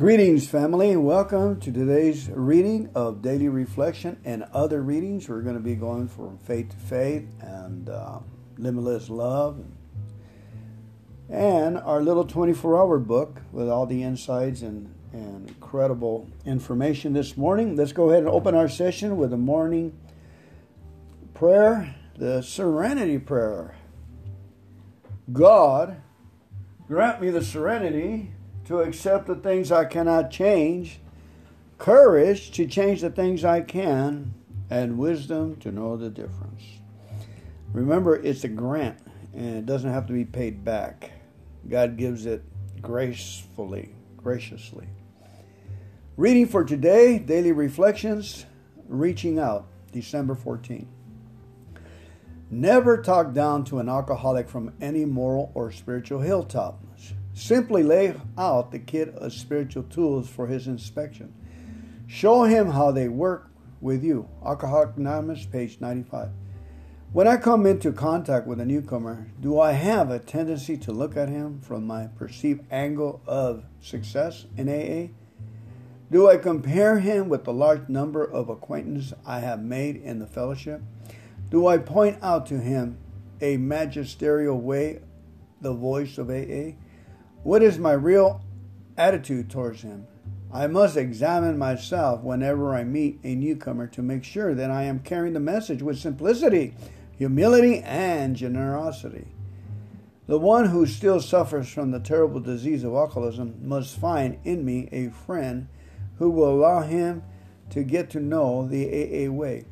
[0.00, 0.92] Greetings, family.
[0.92, 5.28] And welcome to today's reading of Daily Reflection and other readings.
[5.28, 8.20] We're going to be going from faith to faith and uh,
[8.56, 9.62] limitless love
[11.28, 17.36] and our little 24 hour book with all the insights and, and incredible information this
[17.36, 17.76] morning.
[17.76, 19.92] Let's go ahead and open our session with a morning
[21.34, 23.74] prayer, the Serenity Prayer.
[25.30, 26.00] God,
[26.88, 28.32] grant me the serenity
[28.70, 31.00] to accept the things I cannot change,
[31.78, 34.32] courage to change the things I can,
[34.70, 36.62] and wisdom to know the difference.
[37.72, 38.96] Remember, it's a grant
[39.34, 41.10] and it doesn't have to be paid back.
[41.68, 42.44] God gives it
[42.80, 44.86] gracefully, graciously.
[46.16, 48.46] Reading for today, Daily Reflections,
[48.86, 50.86] Reaching Out, December 14.
[52.52, 56.80] Never talk down to an alcoholic from any moral or spiritual hilltop.
[57.40, 61.32] Simply lay out the kit of spiritual tools for his inspection.
[62.06, 64.28] Show him how they work with you.
[64.44, 66.28] Alcoholic Anonymous, page 95.
[67.14, 71.16] When I come into contact with a newcomer, do I have a tendency to look
[71.16, 75.14] at him from my perceived angle of success in AA?
[76.12, 80.26] Do I compare him with the large number of acquaintances I have made in the
[80.26, 80.82] fellowship?
[81.48, 82.98] Do I point out to him
[83.40, 85.00] a magisterial way
[85.62, 86.74] the voice of AA?
[87.42, 88.44] What is my real
[88.96, 90.06] attitude towards him?
[90.52, 94.98] I must examine myself whenever I meet a newcomer to make sure that I am
[95.00, 96.74] carrying the message with simplicity
[97.20, 99.26] humility, and generosity.
[100.26, 104.88] The one who still suffers from the terrible disease of alcoholism must find in me
[104.90, 105.68] a friend
[106.16, 107.22] who will allow him
[107.68, 109.66] to get to know the AA way.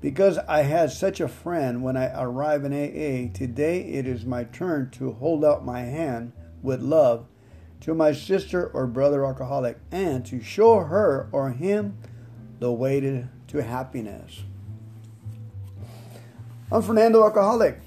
[0.00, 4.44] Because I had such a friend when I arrived in AA, today it is my
[4.44, 6.32] turn to hold out my hand
[6.64, 7.26] with love
[7.80, 11.98] to my sister or brother alcoholic and to show her or him
[12.58, 14.42] the way to, to happiness.
[16.72, 17.78] I'm Fernando Alcoholic.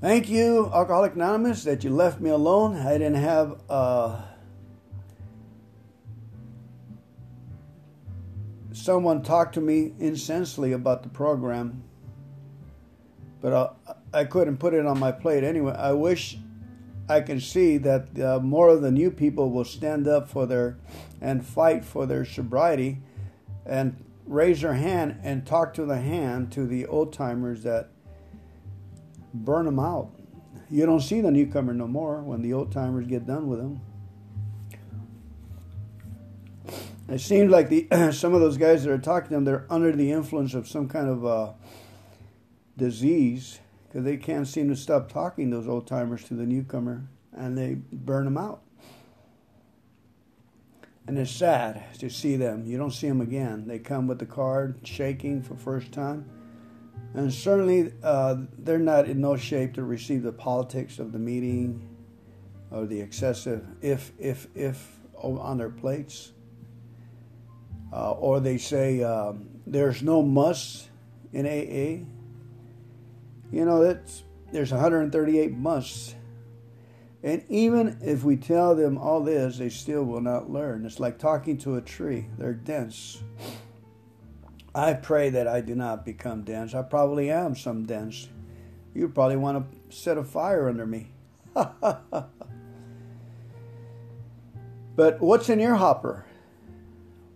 [0.00, 2.74] Thank you, Alcoholic Anonymous, that you left me alone.
[2.74, 4.22] I didn't have uh,
[8.72, 11.84] someone talk to me insensely about the program,
[13.40, 15.74] but I, I couldn't put it on my plate anyway.
[15.74, 16.38] I wish
[17.10, 20.78] I can see that uh, more of the new people will stand up for their
[21.20, 22.98] and fight for their sobriety
[23.66, 27.88] and raise their hand and talk to the hand to the old timers that
[29.34, 30.12] burn them out.
[30.70, 33.80] You don't see the newcomer no more when the old timers get done with them.
[37.08, 39.90] It seems like the some of those guys that are talking to them, they're under
[39.90, 41.52] the influence of some kind of uh,
[42.76, 43.59] disease
[43.90, 47.74] because they can't seem to stop talking those old timers to the newcomer, and they
[47.92, 48.62] burn them out.
[51.08, 52.64] And it's sad to see them.
[52.66, 53.66] You don't see them again.
[53.66, 56.24] They come with the card shaking for first time.
[57.14, 61.88] And certainly uh, they're not in no shape to receive the politics of the meeting
[62.70, 66.30] or the excessive if, if, if on their plates.
[67.92, 70.90] Uh, or they say um, there's no must
[71.32, 72.06] in AA.
[73.50, 76.14] You know, that's, there's 138 musts
[77.22, 80.86] and even if we tell them all this, they still will not learn.
[80.86, 83.22] It's like talking to a tree, they're dense.
[84.74, 86.74] I pray that I do not become dense.
[86.74, 88.28] I probably am some dense.
[88.94, 91.08] You probably want to set a fire under me.
[91.54, 92.30] but
[95.20, 96.24] what's in your hopper?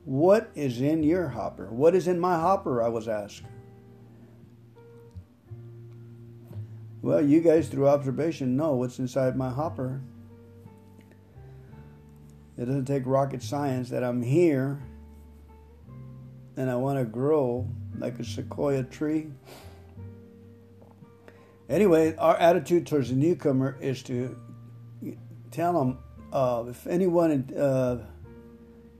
[0.04, 1.66] What is in your hopper?
[1.66, 2.82] What is in my hopper?
[2.82, 3.42] I was asked.
[7.04, 10.00] Well, you guys, through observation, know what's inside my hopper.
[12.56, 14.81] It doesn't take rocket science that I'm here
[16.56, 17.69] and I want to grow
[17.99, 19.26] like a sequoia tree.
[21.69, 24.34] Anyway, our attitude towards the newcomer is to
[25.50, 25.99] tell them
[26.32, 27.99] uh, if anyone uh,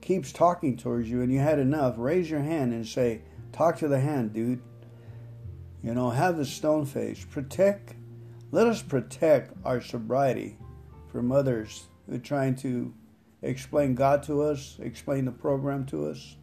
[0.02, 3.88] keeps talking towards you and you had enough, raise your hand and say, Talk to
[3.88, 4.61] the hand, dude.
[5.84, 7.26] You know, have the stone face.
[7.31, 7.94] Protect,
[8.52, 10.56] let us protect our sobriety
[11.12, 12.94] from others who are trying to
[13.42, 16.36] explain God to us, explain the program to us.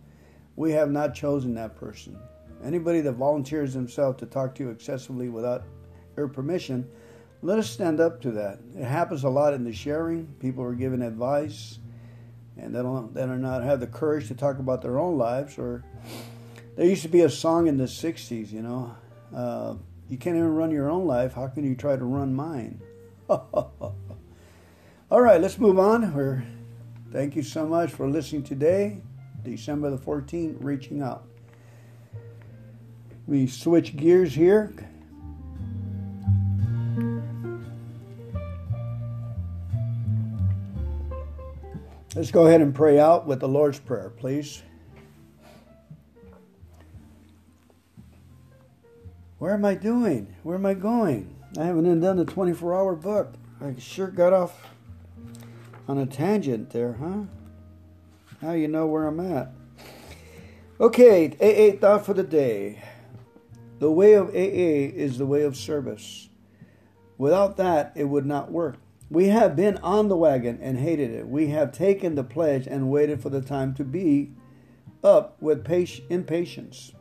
[0.55, 2.19] We have not chosen that person.
[2.63, 5.63] Anybody that volunteers themselves to talk to you excessively without
[6.15, 6.87] your permission,
[7.41, 8.59] let us stand up to that.
[8.77, 10.27] It happens a lot in the sharing.
[10.39, 11.79] People are giving advice
[12.57, 15.57] and they don't they do not have the courage to talk about their own lives
[15.57, 15.83] or
[16.75, 18.95] there used to be a song in the 60s, you know,
[19.33, 19.75] uh,
[20.09, 21.33] you can't even run your own life.
[21.33, 22.81] How can you try to run mine?
[23.29, 23.95] All
[25.09, 26.13] right, let's move on.
[26.13, 26.43] We're
[27.11, 29.01] Thank you so much for listening today,
[29.43, 31.25] December the 14th, reaching out.
[33.27, 34.73] We switch gears here.
[42.15, 44.63] Let's go ahead and pray out with the Lord's Prayer, please.
[49.41, 50.35] Where am I doing?
[50.43, 51.35] Where am I going?
[51.57, 53.33] I haven't even done the 24 hour book.
[53.59, 54.67] I sure got off
[55.87, 57.23] on a tangent there, huh?
[58.39, 59.51] Now you know where I'm at.
[60.79, 62.83] Okay, AA thought for the day.
[63.79, 66.29] The way of AA is the way of service.
[67.17, 68.77] Without that, it would not work.
[69.09, 71.27] We have been on the wagon and hated it.
[71.27, 74.33] We have taken the pledge and waited for the time to be
[75.03, 75.67] up with
[76.11, 76.93] impatience.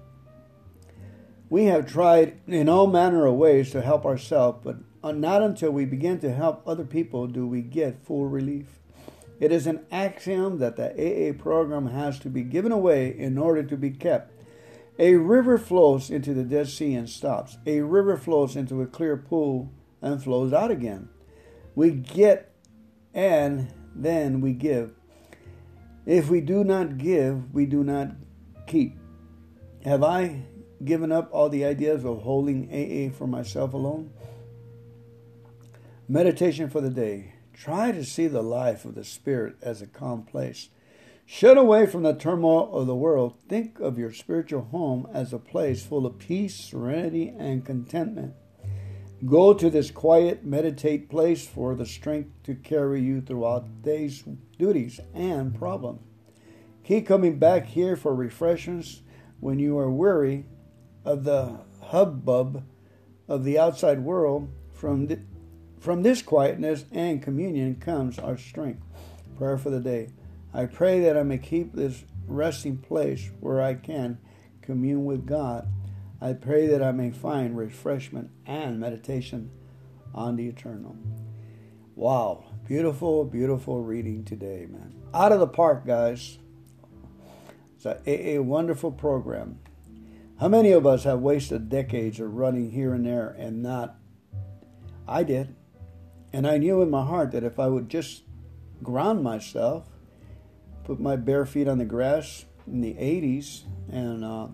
[1.50, 5.72] We have tried in all manner of ways to help ourselves, but uh, not until
[5.72, 8.78] we begin to help other people do we get full relief.
[9.40, 13.64] It is an axiom that the AA program has to be given away in order
[13.64, 14.32] to be kept.
[14.96, 17.58] A river flows into the Dead Sea and stops.
[17.66, 21.08] A river flows into a clear pool and flows out again.
[21.74, 22.54] We get
[23.12, 24.92] and then we give.
[26.06, 28.10] If we do not give, we do not
[28.66, 28.98] keep.
[29.84, 30.42] Have I
[30.84, 34.10] given up all the ideas of holding AA for myself alone?
[36.08, 37.34] Meditation for the day.
[37.52, 40.70] Try to see the life of the Spirit as a calm place.
[41.26, 43.34] Shut away from the turmoil of the world.
[43.48, 48.34] Think of your spiritual home as a place full of peace, serenity, and contentment.
[49.24, 54.24] Go to this quiet, meditate place for the strength to carry you throughout day's
[54.58, 56.00] duties and problems.
[56.82, 59.02] Keep coming back here for refreshments
[59.38, 60.46] when you are weary
[61.04, 62.64] of the hubbub
[63.28, 64.50] of the outside world.
[64.72, 65.08] From
[65.78, 68.82] from this quietness and communion comes our strength.
[69.36, 70.10] Prayer for the day.
[70.52, 74.18] I pray that I may keep this resting place where I can
[74.60, 75.68] commune with God.
[76.20, 79.50] I pray that I may find refreshment and meditation
[80.14, 80.96] on the eternal.
[81.94, 84.94] Wow, beautiful, beautiful reading today, man.
[85.14, 86.38] Out of the park, guys.
[87.76, 89.60] It's a, a wonderful program.
[90.40, 93.96] How many of us have wasted decades of running here and there and not?
[95.06, 95.54] I did.
[96.32, 98.22] And I knew in my heart that if I would just
[98.82, 99.86] ground myself,
[100.84, 104.46] put my bare feet on the grass in the 80s, and uh,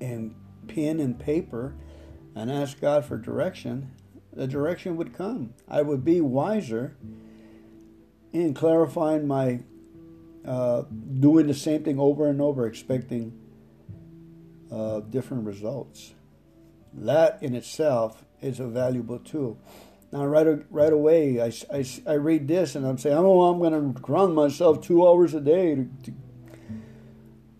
[0.00, 0.34] and
[0.66, 1.76] pen and paper,
[2.34, 3.92] and ask God for direction,
[4.32, 5.54] the direction would come.
[5.68, 6.96] I would be wiser
[8.32, 9.60] in clarifying my
[10.44, 10.82] uh,
[11.20, 13.39] doing the same thing over and over, expecting
[15.10, 16.14] different results.
[16.92, 19.58] That in itself is a valuable tool.
[20.12, 23.72] Now, right, right away, I, I, I read this and I'm saying, oh, I'm going
[23.72, 25.76] to ground myself two hours a day.
[25.76, 26.12] To, to,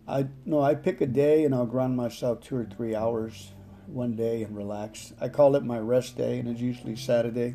[0.09, 3.53] I no, I pick a day and I'll ground myself two or three hours
[3.87, 5.13] one day and relax.
[5.21, 7.55] I call it my rest day, and it's usually Saturday.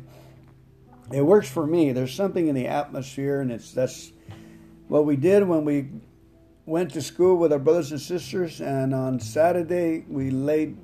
[1.12, 1.92] It works for me.
[1.92, 4.12] There's something in the atmosphere, and it's that's
[4.88, 5.88] what we did when we
[6.66, 8.60] went to school with our brothers and sisters.
[8.60, 10.76] And on Saturday, we laid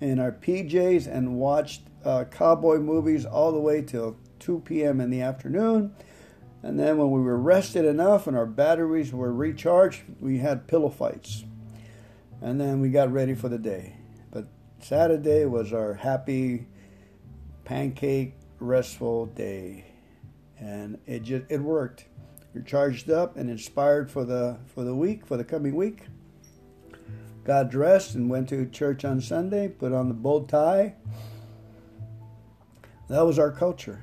[0.00, 5.00] in our PJs and watched uh, cowboy movies all the way till 2 p.m.
[5.00, 5.94] in the afternoon.
[6.62, 10.88] And then when we were rested enough and our batteries were recharged, we had pillow
[10.88, 11.44] fights.
[12.40, 13.96] And then we got ready for the day.
[14.30, 14.46] But
[14.80, 16.66] Saturday was our happy
[17.64, 19.84] pancake restful day.
[20.58, 22.07] And it just it worked.
[22.58, 26.06] You're charged up and inspired for the for the week, for the coming week.
[27.44, 30.96] Got dressed and went to church on Sunday, put on the bow tie
[33.08, 34.02] that was our culture.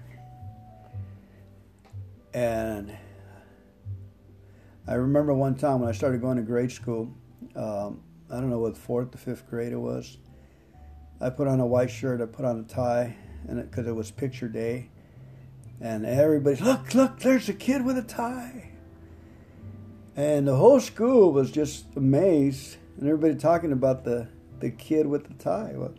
[2.33, 2.95] And
[4.87, 7.13] I remember one time when I started going to grade school,
[7.57, 10.17] um, I don't know what fourth to fifth grade it was.
[11.19, 13.17] I put on a white shirt, I put on a tie,
[13.49, 14.91] and because it, it was picture day,
[15.81, 18.71] and everybody, look, look, there's a kid with a tie.
[20.15, 24.29] And the whole school was just amazed, and everybody talking about the,
[24.59, 25.73] the kid with the tie.
[25.75, 25.93] Well,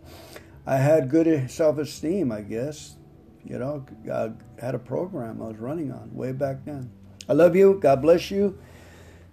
[0.66, 2.96] I had good self esteem, I guess.
[3.44, 6.90] You know, I had a program I was running on way back then.
[7.28, 7.78] I love you.
[7.80, 8.58] God bless you.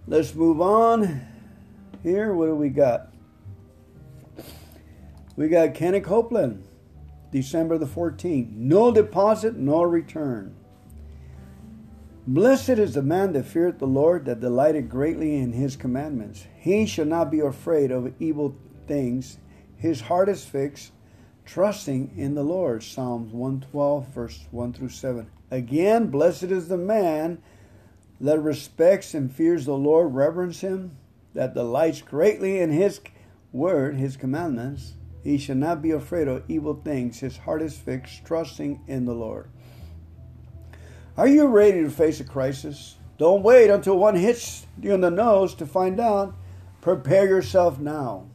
[0.06, 1.26] Let's move on.
[2.02, 3.08] Here, what do we got?
[5.36, 6.62] We got Kenny Copeland,
[7.34, 8.54] December the 14th.
[8.54, 10.54] No deposit, no return.
[12.28, 16.46] Blessed is the man that feareth the Lord, that delighteth greatly in his commandments.
[16.56, 19.38] He shall not be afraid of evil things.
[19.76, 20.92] His heart is fixed
[21.44, 22.84] trusting in the Lord.
[22.84, 25.28] Psalms 112, verse 1 through 7.
[25.50, 27.42] Again, blessed is the man
[28.20, 30.96] that respects and fears the Lord reverence him,
[31.34, 33.00] that delights greatly in his
[33.50, 37.18] word, his commandments, he shall not be afraid of evil things.
[37.18, 39.48] His heart is fixed, trusting in the Lord.
[41.16, 42.96] Are you ready to face a crisis?
[43.16, 46.34] Don't wait until one hits you in the nose to find out.
[46.82, 48.26] Prepare yourself now.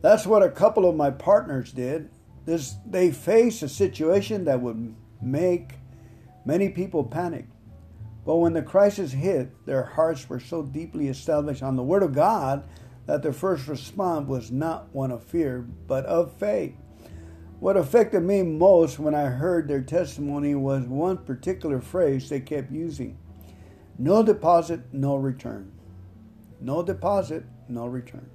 [0.00, 2.08] That's what a couple of my partners did.
[2.46, 5.72] This, they faced a situation that would make
[6.46, 7.46] many people panic.
[8.24, 12.14] But when the crisis hit, their hearts were so deeply established on the Word of
[12.14, 12.64] God
[13.06, 16.74] that their first response was not one of fear, but of faith.
[17.60, 22.70] What affected me most when I heard their testimony was one particular phrase they kept
[22.70, 23.18] using
[23.96, 25.70] no deposit, no return.
[26.60, 28.28] No deposit, no return.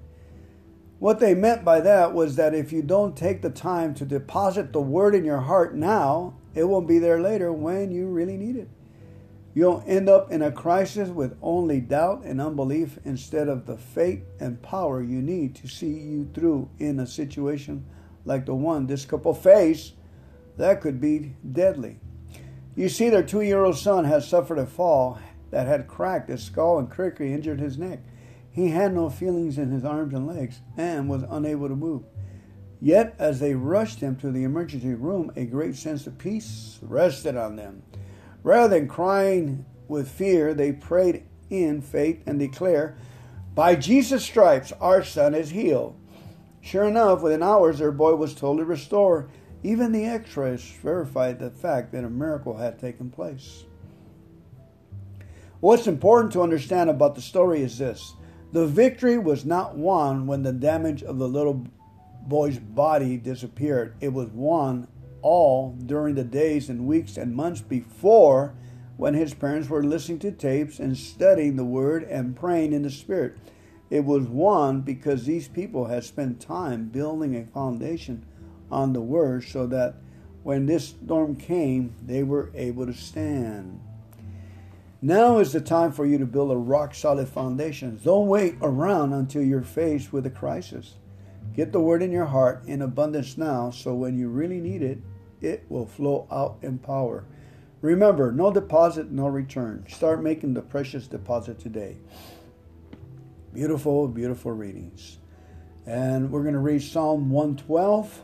[1.00, 4.74] What they meant by that was that if you don't take the time to deposit
[4.74, 8.56] the word in your heart now, it won't be there later when you really need
[8.56, 8.70] it.
[9.54, 14.24] You'll end up in a crisis with only doubt and unbelief instead of the faith
[14.40, 17.86] and power you need to see you through in a situation
[18.26, 19.94] like the one this couple faced
[20.58, 22.00] that could be deadly.
[22.76, 25.20] You see, their two year old son had suffered a fall
[25.52, 28.00] that had cracked his skull and critically injured his neck.
[28.52, 32.04] He had no feelings in his arms and legs and was unable to move.
[32.82, 37.36] Yet, as they rushed him to the emergency room, a great sense of peace rested
[37.36, 37.84] on them.
[38.44, 42.96] Rather than crying with fear, they prayed in faith and declare,
[43.56, 45.96] By Jesus' stripes, our son is healed.
[46.62, 49.30] Sure enough, within hours, their boy was totally restored.
[49.64, 53.66] Even the x rays verified the fact that a miracle had taken place.
[55.60, 58.14] What's important to understand about the story is this
[58.52, 61.68] the victory was not won when the damage of the little
[62.22, 64.88] boy's body disappeared, it was won
[65.22, 68.54] all during the days and weeks and months before
[68.98, 72.90] when his parents were listening to tapes and studying the Word and praying in the
[72.90, 73.38] Spirit.
[73.90, 78.26] It was won because these people had spent time building a foundation
[78.72, 79.96] on the Word so that
[80.44, 83.80] when this storm came, they were able to stand.
[85.02, 88.00] Now is the time for you to build a rock solid foundation.
[88.04, 90.96] Don't wait around until you're faced with a crisis.
[91.60, 95.00] Get the word in your heart in abundance now so when you really need it,
[95.42, 97.26] it will flow out in power.
[97.82, 99.84] Remember, no deposit, no return.
[99.90, 101.98] Start making the precious deposit today.
[103.54, 105.18] Beautiful, beautiful readings.
[105.86, 108.22] And we're going to read Psalm 112.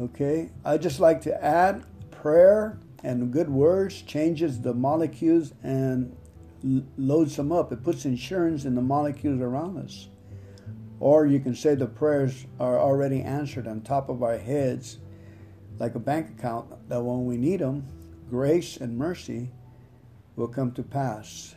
[0.00, 6.16] Okay, I just like to add prayer and good words changes the molecules and
[6.96, 7.70] loads them up.
[7.70, 10.08] It puts insurance in the molecules around us.
[11.02, 14.98] Or you can say the prayers are already answered on top of our heads,
[15.80, 17.88] like a bank account, that when we need them,
[18.30, 19.50] grace and mercy
[20.36, 21.56] will come to pass.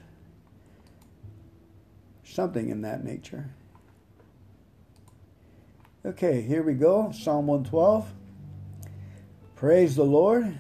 [2.23, 3.53] Something in that nature.
[6.03, 7.11] Okay, here we go.
[7.11, 8.11] Psalm 112.
[9.55, 10.59] Praise the Lord.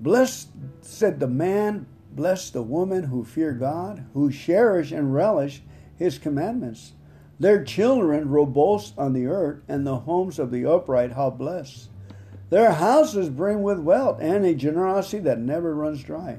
[0.00, 0.50] Blessed,
[0.82, 5.62] said the man, bless the woman who fear God, who cherish and relish
[5.98, 6.92] his commandments.
[7.38, 11.88] Their children robust on the earth, and the homes of the upright how blessed.
[12.50, 16.38] Their houses bring with wealth and a generosity that never runs dry.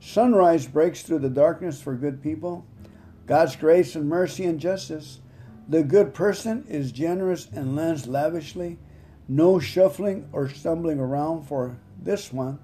[0.00, 2.66] Sunrise breaks through the darkness for good people.
[3.26, 5.20] God's grace and mercy and justice.
[5.68, 8.78] The good person is generous and lends lavishly.
[9.28, 12.58] No shuffling or stumbling around for this one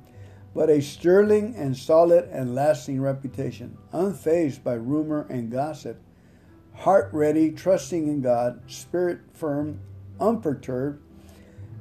[0.54, 6.00] but a sterling and solid and lasting reputation, unfazed by rumor and gossip,
[6.80, 9.80] heart ready, trusting in God, spirit firm,
[10.18, 11.02] unperturbed,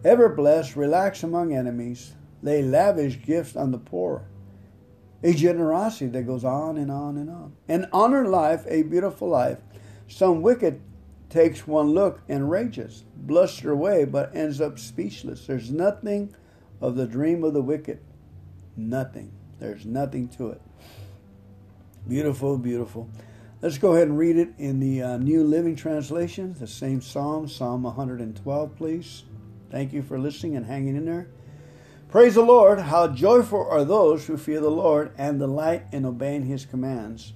[0.03, 4.23] ever blessed, relax among enemies, lay lavish gifts on the poor.
[5.21, 7.53] A generosity that goes on and on and on.
[7.67, 9.59] An honor life, a beautiful life.
[10.07, 10.81] Some wicked
[11.29, 15.45] takes one look and rages, bluster away, but ends up speechless.
[15.45, 16.33] There's nothing
[16.79, 17.99] of the dream of the wicked
[18.79, 19.33] Nothing.
[19.59, 20.61] There's nothing to it.
[22.07, 23.09] Beautiful, beautiful.
[23.61, 27.45] Let's go ahead and read it in the uh, New Living Translation, the same Psalm,
[27.49, 29.23] Psalm 112, please.
[29.69, 31.27] Thank you for listening and hanging in there.
[32.07, 32.79] Praise the Lord.
[32.79, 37.33] How joyful are those who fear the Lord and delight in obeying his commands.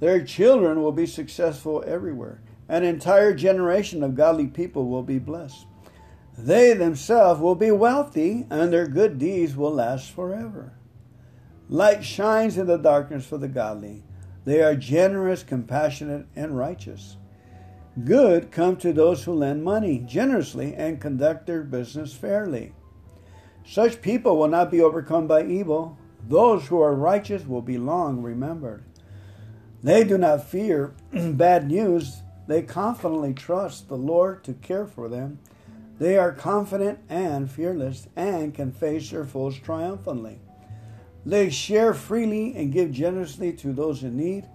[0.00, 2.40] Their children will be successful everywhere.
[2.68, 5.66] An entire generation of godly people will be blessed.
[6.36, 10.72] They themselves will be wealthy, and their good deeds will last forever.
[11.68, 14.02] Light shines in the darkness for the godly.
[14.44, 17.16] They are generous, compassionate, and righteous.
[18.04, 22.72] Good come to those who lend money generously and conduct their business fairly.
[23.66, 25.98] Such people will not be overcome by evil.
[26.26, 28.84] Those who are righteous will be long remembered.
[29.82, 32.22] They do not fear bad news.
[32.46, 35.38] They confidently trust the Lord to care for them.
[35.98, 40.40] They are confident and fearless and can face their foes triumphantly.
[41.24, 44.46] They share freely and give generously to those in need.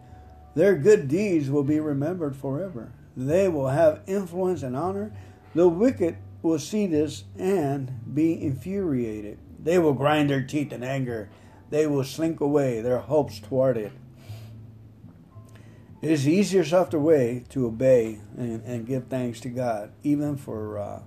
[0.55, 2.91] Their good deeds will be remembered forever.
[3.15, 5.12] They will have influence and honor.
[5.53, 9.38] The wicked will see this and be infuriated.
[9.62, 11.29] They will grind their teeth in anger.
[11.69, 13.91] They will slink away, their hopes thwarted.
[16.01, 20.77] It is the softer way to obey and, and, give thanks to God, even for
[20.77, 21.01] uh,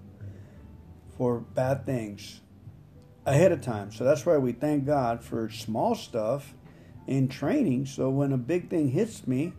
[1.17, 2.41] for bad things
[3.29, 3.93] ahead of time.
[3.93, 6.55] So that's why we thank God for small stuff
[7.07, 7.87] in training.
[7.87, 9.53] So when a big thing hits me,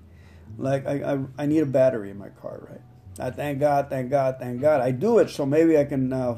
[0.58, 2.82] like I, I, I need a battery in my car, right?
[3.20, 4.82] I thank God, thank God, thank God.
[4.82, 6.12] I do it so maybe I can.
[6.12, 6.38] Uh,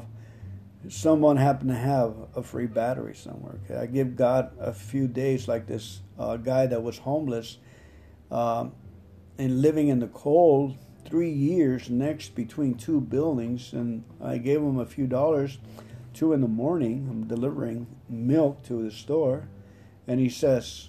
[0.88, 3.54] someone happen to have a free battery somewhere.
[3.64, 7.58] Okay, I give God a few days, like this uh, guy that was homeless
[8.30, 8.72] um,
[9.38, 14.78] and living in the cold, three years next between two buildings, and I gave him
[14.78, 15.58] a few dollars.
[16.12, 19.48] Two in the morning, I'm delivering milk to the store,
[20.06, 20.88] and he says,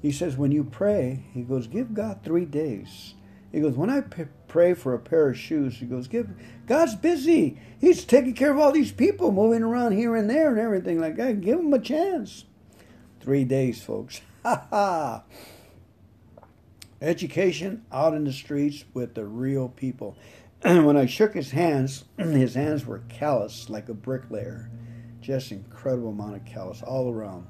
[0.00, 3.14] he says, when you pray, he goes, give God three days.
[3.52, 6.30] He goes, when I p- pray for a pair of shoes, he goes, give
[6.66, 7.60] God's busy.
[7.80, 11.16] He's taking care of all these people moving around here and there and everything like
[11.16, 11.40] that.
[11.40, 12.44] Give him a chance.
[13.20, 14.20] Three days, folks.
[14.42, 15.22] Ha ha.
[17.02, 20.16] Education out in the streets with the real people.
[20.62, 24.70] when I shook his hands, his hands were calloused like a bricklayer.
[25.20, 27.46] Just incredible amount of callous all around.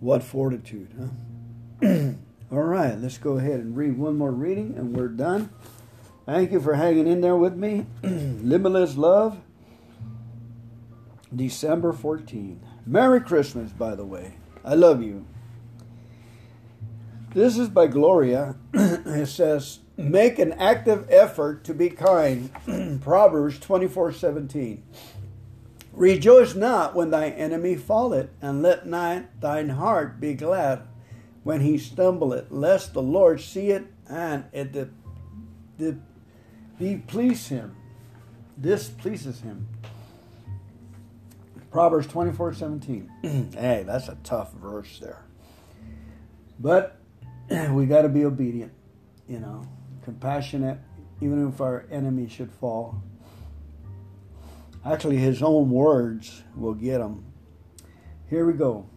[0.00, 1.86] What fortitude, huh?
[2.50, 5.50] all right, let's go ahead and read one more reading and we're done.
[6.26, 7.86] Thank you for hanging in there with me.
[8.02, 9.40] Limitless Love,
[11.34, 12.60] December 14.
[12.86, 14.34] Merry Christmas, by the way.
[14.64, 15.26] I love you.
[17.34, 18.56] This is by Gloria.
[18.74, 23.00] it says, Make an active effort to be kind.
[23.02, 24.84] Proverbs 24 17.
[25.92, 30.82] Rejoice not when thy enemy falleth, and let not thine heart be glad
[31.42, 34.90] when he stumbleth, lest the Lord see it and it de-
[35.76, 35.98] de-
[36.78, 37.74] be please him.
[38.56, 39.66] This pleases him.
[41.72, 43.10] Proverbs 24 17.
[43.54, 45.24] hey, that's a tough verse there.
[46.60, 47.00] But
[47.70, 48.72] we got to be obedient,
[49.26, 49.64] you know,
[50.08, 50.78] compassionate,
[51.20, 53.02] even if our enemy should fall.
[54.82, 57.26] Actually, his own words will get him.
[58.30, 58.88] Here we go.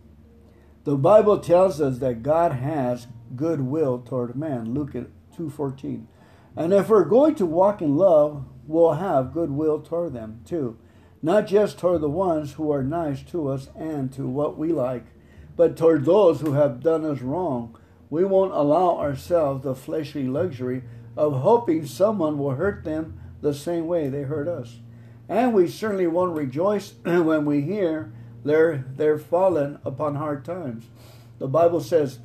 [0.85, 4.73] The Bible tells us that God has goodwill toward man.
[4.73, 6.07] Luke 2:14.
[6.55, 10.77] And if we're going to walk in love, we'll have goodwill toward them too.
[11.21, 15.07] Not just toward the ones who are nice to us and to what we like,
[15.57, 17.77] but toward those who have done us wrong.
[18.09, 20.83] We won't allow ourselves the fleshly luxury
[21.15, 24.79] of hoping someone will hurt them the same way they hurt us.
[25.27, 28.11] And we certainly won't rejoice when we hear
[28.43, 30.85] they're, they're fallen upon hard times.
[31.39, 32.19] The Bible says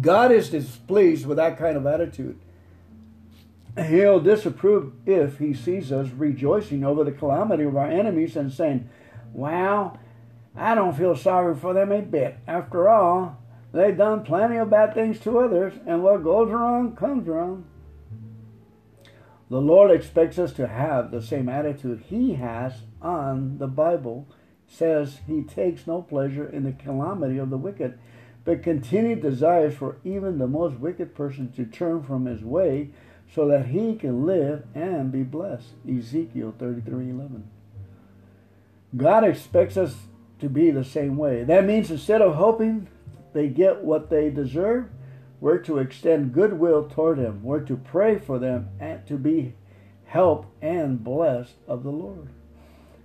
[0.00, 2.38] God is displeased with that kind of attitude.
[3.76, 8.88] He'll disapprove if he sees us rejoicing over the calamity of our enemies and saying,
[9.32, 9.98] Well,
[10.56, 12.38] I don't feel sorry for them a bit.
[12.46, 13.38] After all,
[13.72, 17.66] they've done plenty of bad things to others, and what goes wrong comes wrong.
[19.48, 24.26] The Lord expects us to have the same attitude He has on the Bible.
[24.66, 27.98] Says He takes no pleasure in the calamity of the wicked,
[28.44, 32.90] but continued desires for even the most wicked person to turn from his way
[33.34, 35.74] so that he can live and be blessed.
[35.88, 37.42] Ezekiel 33:11.
[38.96, 40.06] God expects us
[40.38, 41.44] to be the same way.
[41.44, 42.88] That means instead of hoping
[43.32, 44.88] they get what they deserve,
[45.40, 47.42] we're to extend goodwill toward them.
[47.42, 49.54] We're to pray for them and to be
[50.04, 52.28] help and blessed of the Lord.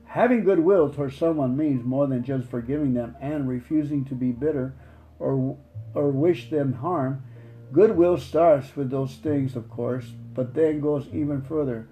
[0.05, 4.73] Having goodwill toward someone means more than just forgiving them and refusing to be bitter
[5.19, 5.57] or
[5.93, 7.23] or wish them harm.
[7.71, 11.87] Goodwill starts with those things, of course, but then goes even further.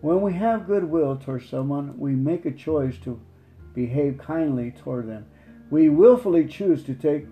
[0.00, 3.20] When we have goodwill toward someone, we make a choice to
[3.74, 5.26] behave kindly toward them.
[5.70, 7.26] We willfully choose to take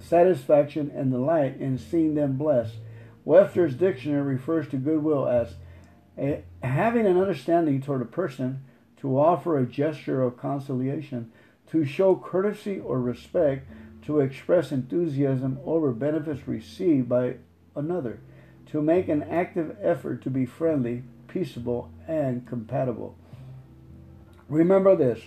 [0.00, 2.74] satisfaction and delight in seeing them blessed.
[3.24, 5.54] Webster's dictionary refers to goodwill as
[6.18, 8.64] a, having an understanding toward a person,
[8.98, 11.32] to offer a gesture of conciliation,
[11.70, 13.66] to show courtesy or respect,
[14.02, 17.36] to express enthusiasm over benefits received by
[17.76, 18.20] another,
[18.66, 23.16] to make an active effort to be friendly, peaceable, and compatible.
[24.48, 25.20] Remember this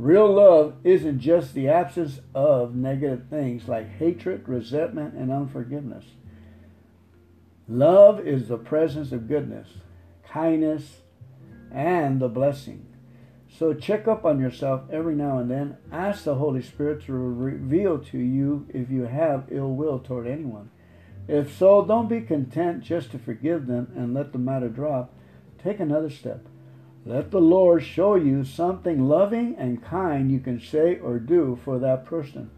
[0.00, 6.06] Real love isn't just the absence of negative things like hatred, resentment, and unforgiveness.
[7.68, 9.68] Love is the presence of goodness,
[10.26, 11.02] kindness,
[11.70, 12.86] and the blessing.
[13.50, 15.76] So check up on yourself every now and then.
[15.92, 20.70] Ask the Holy Spirit to reveal to you if you have ill will toward anyone.
[21.28, 25.12] If so, don't be content just to forgive them and let the matter drop.
[25.62, 26.46] Take another step.
[27.04, 31.78] Let the Lord show you something loving and kind you can say or do for
[31.78, 32.50] that person.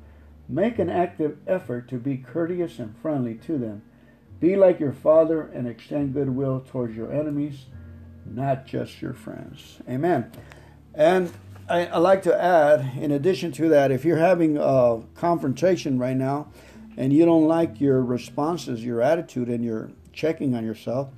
[0.48, 3.82] Make an active effort to be courteous and friendly to them.
[4.40, 7.66] Be like your Father and extend goodwill towards your enemies,
[8.26, 9.78] not just your friends.
[9.88, 10.32] Amen.
[10.94, 11.32] And
[11.68, 16.16] I, I like to add, in addition to that, if you're having a confrontation right
[16.16, 16.48] now
[16.96, 21.08] and you don't like your responses, your attitude, and you're checking on yourself,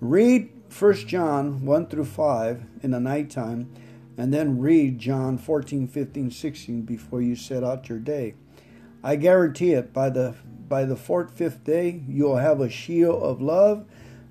[0.00, 3.70] read 1 John 1 through 5 in the nighttime,
[4.16, 8.34] and then read John 14, 15, 16 before you set out your day.
[9.02, 10.34] I guarantee it, by the
[10.68, 13.86] by the fourth, fifth day, you'll have a shield of love,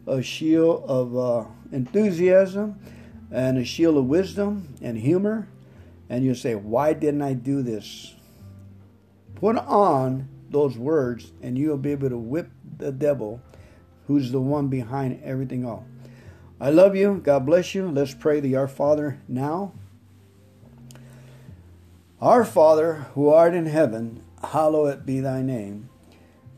[0.06, 2.80] a shield of uh, enthusiasm,
[3.32, 5.48] and a shield of wisdom and humor.
[6.10, 8.14] And you'll say, Why didn't I do this?
[9.36, 13.42] Put on those words, and you'll be able to whip the devil,
[14.06, 15.86] who's the one behind everything all.
[16.60, 17.22] I love you.
[17.24, 17.88] God bless you.
[17.88, 19.74] Let's pray the Our Father now.
[22.20, 25.90] Our Father, who art in heaven, hallowed be thy name.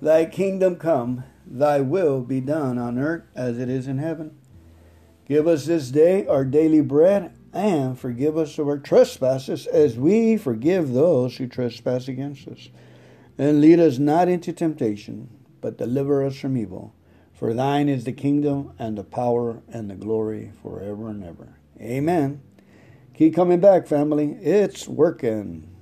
[0.01, 4.37] Thy kingdom come, thy will be done on earth as it is in heaven.
[5.27, 10.37] Give us this day our daily bread, and forgive us of our trespasses as we
[10.37, 12.69] forgive those who trespass against us.
[13.37, 16.93] And lead us not into temptation, but deliver us from evil.
[17.39, 21.55] For thine is the kingdom and the power and the glory forever and ever.
[21.79, 22.41] Amen.
[23.13, 24.31] Keep coming back, family.
[24.41, 25.73] It's working.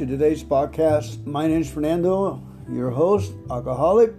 [0.00, 1.26] To today's podcast.
[1.26, 4.14] My name is Fernando, your host, alcoholic,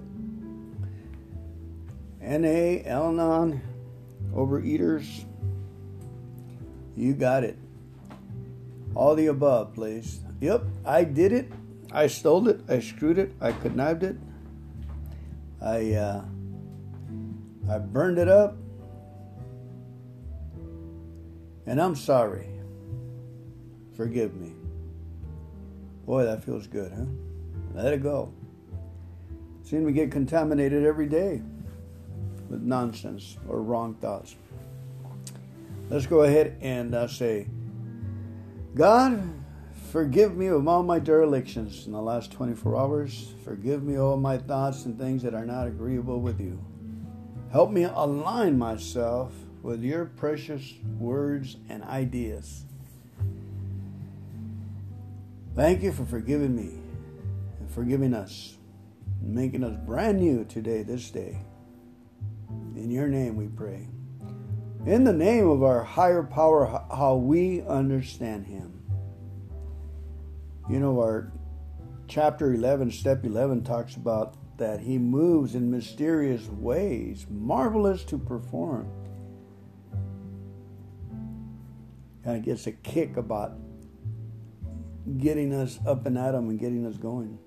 [2.22, 3.60] NA, Al Anon,
[4.32, 5.26] overeaters.
[6.96, 7.58] You got it.
[8.94, 10.20] All the above, please.
[10.40, 11.52] Yep, I did it.
[11.92, 12.62] I stole it.
[12.70, 13.34] I screwed it.
[13.42, 14.18] I connived it.
[15.60, 16.24] I uh,
[17.68, 18.56] I burned it up.
[21.66, 22.46] And I'm sorry.
[23.98, 24.61] Forgive me.
[26.12, 27.06] Boy, that feels good, huh?
[27.74, 28.34] Let it go.
[29.64, 31.42] Seem to get contaminated every day
[32.50, 34.36] with nonsense or wrong thoughts.
[35.90, 37.48] Let's go ahead and uh, say,
[38.76, 39.24] God,
[39.90, 43.32] forgive me of all my derelictions in the last 24 hours.
[43.46, 46.60] Forgive me all my thoughts and things that are not agreeable with you.
[47.54, 52.66] Help me align myself with your precious words and ideas.
[55.54, 56.80] Thank you for forgiving me
[57.60, 58.58] and forgiving us,
[59.20, 61.44] and making us brand new today, this day.
[62.76, 63.90] In your name we pray.
[64.86, 68.82] In the name of our higher power, how we understand Him.
[70.70, 71.34] You know, our
[72.08, 78.90] chapter 11, step 11, talks about that He moves in mysterious ways, marvelous to perform.
[82.24, 83.61] Kind of gets a kick about
[85.18, 87.38] getting us up and at them and getting us going.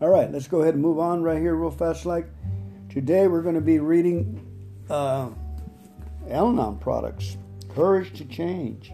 [0.00, 2.06] All right, let's go ahead and move on right here real fast.
[2.06, 2.26] Like
[2.88, 4.44] today, we're going to be reading
[4.90, 5.28] uh,
[6.30, 7.36] Al-Anon products,
[7.74, 8.92] Courage to Change.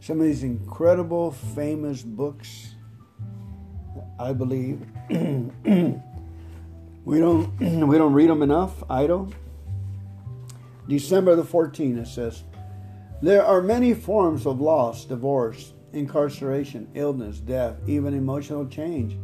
[0.00, 2.74] Some of these incredible, famous books,
[4.18, 4.84] I believe.
[5.10, 5.18] we
[7.18, 8.82] don't we don't read them enough.
[8.90, 9.32] I don't.
[10.88, 12.42] December the 14th, it says,
[13.20, 19.16] There are many forms of loss, divorce, incarceration, illness, death, even emotional change.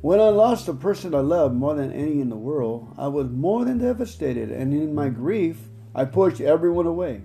[0.00, 3.28] When I lost the person I loved more than any in the world, I was
[3.28, 7.22] more than devastated, and in my grief, I pushed everyone away.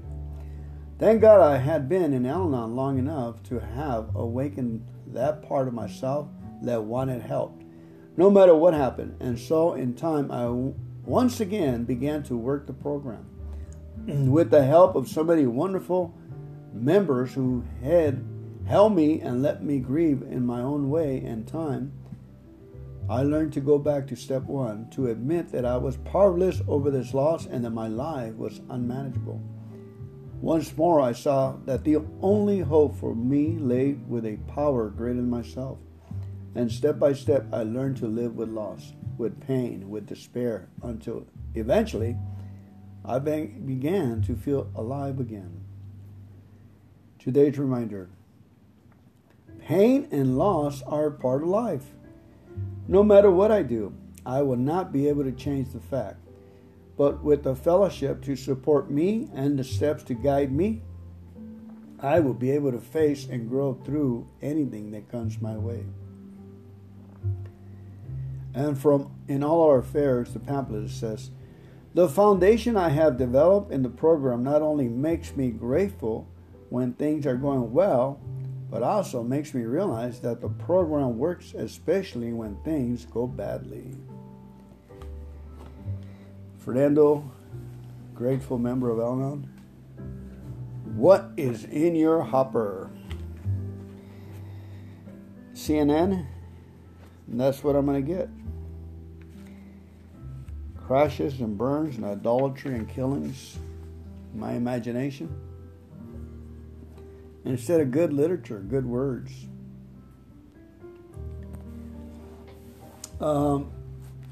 [0.97, 5.67] Thank God I had been in Al Anon long enough to have awakened that part
[5.67, 6.27] of myself
[6.61, 7.61] that wanted help,
[8.17, 9.17] no matter what happened.
[9.19, 10.47] And so, in time, I
[11.05, 13.25] once again began to work the program.
[14.05, 16.15] with the help of so many wonderful
[16.73, 18.23] members who had
[18.65, 21.91] held me and let me grieve in my own way and time,
[23.09, 26.89] I learned to go back to step one to admit that I was powerless over
[26.89, 29.41] this loss and that my life was unmanageable.
[30.39, 35.17] Once more, I saw that the only hope for me lay with a power greater
[35.17, 35.77] than myself.
[36.55, 41.27] And step by step, I learned to live with loss, with pain, with despair, until
[41.53, 42.17] eventually
[43.03, 45.65] I began to feel alive again.
[47.19, 48.09] Today's reminder
[49.61, 51.85] pain and loss are part of life.
[52.87, 53.93] No matter what I do,
[54.25, 56.17] I will not be able to change the fact.
[56.97, 60.81] But with the fellowship to support me and the steps to guide me,
[61.99, 65.85] I will be able to face and grow through anything that comes my way.
[68.53, 71.31] And from In All Our Affairs, the pamphlet says,
[71.93, 76.27] The foundation I have developed in the program not only makes me grateful
[76.69, 78.19] when things are going well,
[78.71, 83.93] but also makes me realize that the program works especially when things go badly.
[86.57, 87.29] Fernando,
[88.15, 89.49] grateful member of Al Anon,
[90.95, 92.89] what is in your hopper?
[95.53, 96.25] CNN,
[97.27, 98.29] that's what I'm going to get.
[100.77, 103.57] Crashes and burns and idolatry and killings,
[104.33, 105.29] my imagination
[107.45, 109.31] instead of good literature, good words.
[113.19, 113.71] Um,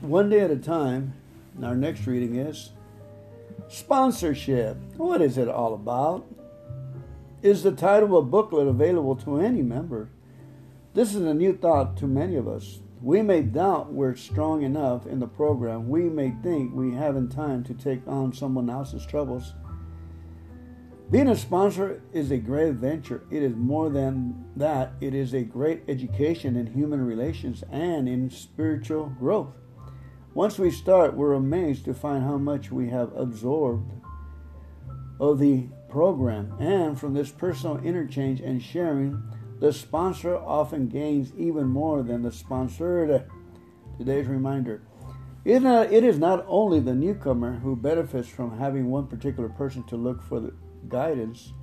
[0.01, 1.13] one day at a time,
[1.61, 2.71] our next reading is
[3.67, 4.77] Sponsorship.
[4.97, 6.25] What is it all about?
[7.43, 10.09] Is the title of a booklet available to any member?
[10.95, 12.79] This is a new thought to many of us.
[13.01, 15.87] We may doubt we're strong enough in the program.
[15.87, 19.53] We may think we haven't time to take on someone else's troubles.
[21.11, 23.23] Being a sponsor is a great adventure.
[23.31, 28.29] It is more than that, it is a great education in human relations and in
[28.29, 29.55] spiritual growth.
[30.35, 33.91] Once we start, we're amazed to find how much we have absorbed
[35.19, 36.53] of the program.
[36.59, 39.23] And from this personal interchange and sharing,
[39.59, 43.25] the sponsor often gains even more than the sponsored.
[43.97, 44.83] Today's reminder
[45.43, 49.95] it uh, is not only the newcomer who benefits from having one particular person to
[49.95, 50.53] look for the
[50.87, 51.53] guidance.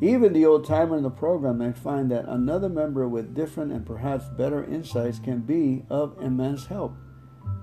[0.00, 3.84] Even the old timer in the program may find that another member with different and
[3.84, 6.96] perhaps better insights can be of immense help.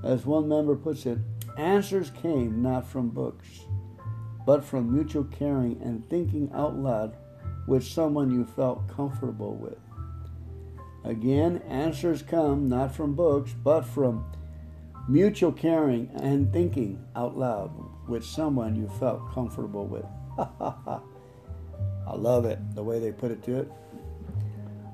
[0.03, 1.17] As one member puts it,
[1.57, 3.65] answers came not from books,
[4.45, 7.17] but from mutual caring and thinking out loud
[7.67, 9.79] with someone you felt comfortable with.
[11.03, 14.25] Again, answers come not from books, but from
[15.07, 17.71] mutual caring and thinking out loud
[18.07, 20.05] with someone you felt comfortable with.
[22.07, 23.71] I love it, the way they put it to it.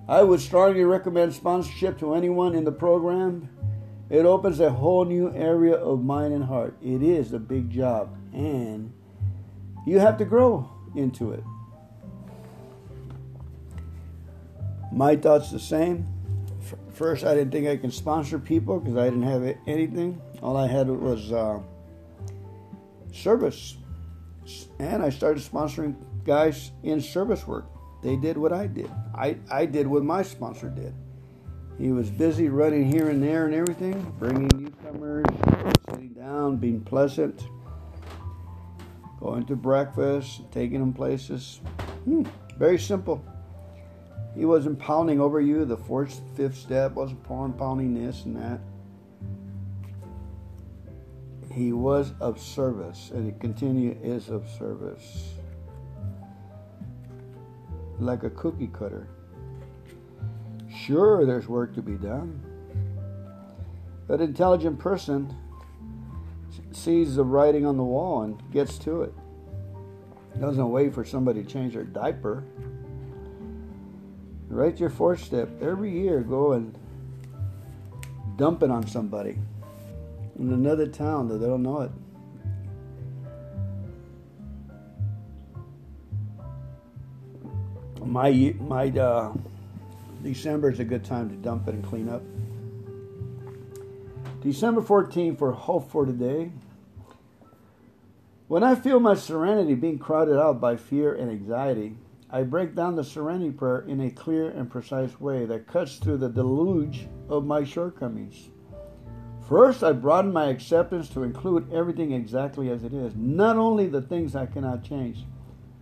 [0.08, 3.50] I would strongly recommend sponsorship to anyone in the program.
[4.10, 6.78] It opens a whole new area of mind and heart.
[6.82, 8.94] It is a big job, and
[9.86, 11.44] you have to grow into it.
[14.92, 16.08] My thoughts the same.
[16.92, 20.22] First, I didn't think I could sponsor people because I didn't have anything.
[20.42, 21.60] All I had was uh,
[23.12, 23.78] service
[24.80, 27.66] and I started sponsoring guys in service work.
[28.02, 28.92] They did what I did.
[29.16, 30.94] I, I did what my sponsor did.
[31.80, 35.26] He was busy running here and there and everything, bringing newcomers,
[35.90, 37.48] sitting down, being pleasant,
[39.20, 41.62] going to breakfast, taking them places.
[42.04, 42.24] Hmm,
[42.58, 43.24] very simple.
[44.36, 45.66] He wasn't pounding over you.
[45.66, 48.60] The fourth, fifth step wasn't pounding this and that
[51.54, 55.36] he was of service, and he continue is of service.
[58.00, 59.08] Like a cookie cutter.
[60.76, 62.42] Sure, there's work to be done.
[64.08, 65.36] But an intelligent person
[66.72, 69.14] sees the writing on the wall and gets to it.
[70.42, 72.44] Doesn't wait for somebody to change their diaper.
[74.48, 75.50] Write your fourth step.
[75.62, 76.78] Every year, go and
[78.38, 79.38] dump it on somebody
[80.40, 81.92] in another town that they don't know it.
[88.06, 89.34] My my uh,
[90.22, 92.22] December is a good time to dump it and clean up.
[94.42, 96.52] December 14th for hope for today.
[98.50, 101.96] When I feel my serenity being crowded out by fear and anxiety,
[102.30, 106.18] I break down the serenity prayer in a clear and precise way that cuts through
[106.18, 108.50] the deluge of my shortcomings.
[109.48, 114.02] First, I broaden my acceptance to include everything exactly as it is, not only the
[114.02, 115.26] things I cannot change.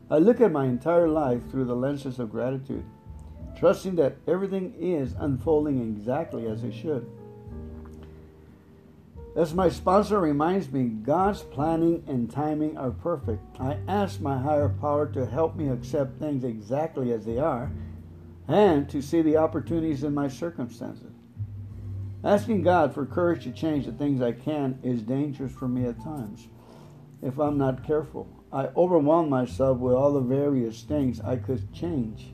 [0.09, 2.83] I look at my entire life through the lenses of gratitude,
[3.57, 7.09] trusting that everything is unfolding exactly as it should.
[9.35, 13.41] As my sponsor reminds me, God's planning and timing are perfect.
[13.59, 17.71] I ask my higher power to help me accept things exactly as they are
[18.49, 21.10] and to see the opportunities in my circumstances.
[22.23, 26.03] Asking God for courage to change the things I can is dangerous for me at
[26.03, 26.47] times
[27.21, 28.27] if I'm not careful.
[28.51, 32.33] I overwhelm myself with all the various things I could change.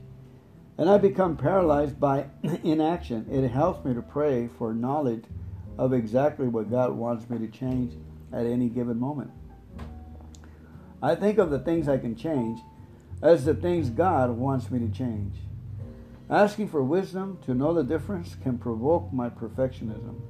[0.76, 2.26] And I become paralyzed by
[2.64, 3.26] inaction.
[3.30, 5.24] It helps me to pray for knowledge
[5.76, 7.94] of exactly what God wants me to change
[8.32, 9.30] at any given moment.
[11.02, 12.58] I think of the things I can change
[13.22, 15.34] as the things God wants me to change.
[16.30, 20.20] Asking for wisdom to know the difference can provoke my perfectionism.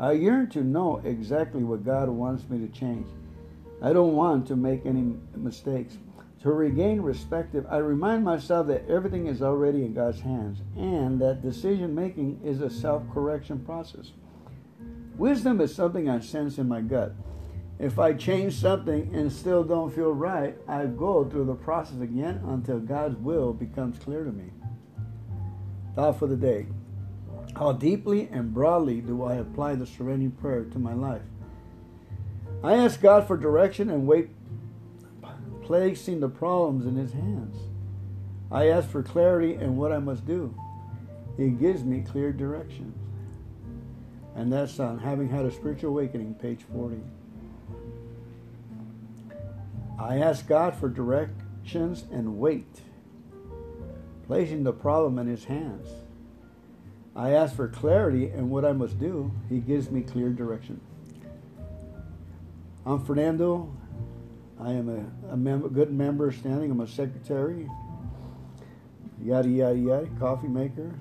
[0.00, 3.06] I yearn to know exactly what God wants me to change.
[3.82, 5.98] I don't want to make any mistakes.
[6.42, 11.42] To regain perspective, I remind myself that everything is already in God's hands and that
[11.42, 14.12] decision making is a self correction process.
[15.18, 17.12] Wisdom is something I sense in my gut.
[17.78, 22.40] If I change something and still don't feel right, I go through the process again
[22.46, 24.50] until God's will becomes clear to me.
[25.98, 26.68] Thought for the day.
[27.56, 31.22] How deeply and broadly do I apply the surrendering prayer to my life?
[32.62, 34.28] I ask God for direction and wait,
[35.60, 37.56] placing the problems in His hands.
[38.48, 40.54] I ask for clarity in what I must do.
[41.36, 42.94] He gives me clear direction.
[44.36, 47.00] And that's on Having Had a Spiritual Awakening, page 40.
[49.98, 52.82] I ask God for directions and wait,
[54.28, 55.88] placing the problem in His hands.
[57.16, 59.32] I ask for clarity in what I must do.
[59.48, 60.80] He gives me clear direction.
[62.86, 63.74] I'm Fernando.
[64.60, 66.70] I am a, a member, good member standing.
[66.70, 67.68] I'm a secretary.
[69.20, 70.08] Yada, yada, yada.
[70.20, 70.94] Coffee maker.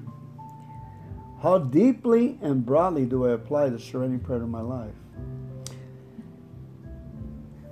[1.44, 4.96] How deeply and broadly do I apply the surrendering prayer to my life?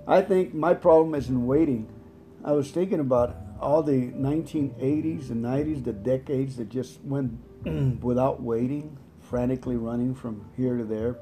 [0.07, 1.87] I think my problem is in waiting.
[2.43, 7.31] I was thinking about all the 1980s and 90s, the decades that just went
[8.03, 11.15] without waiting, frantically running from here to there,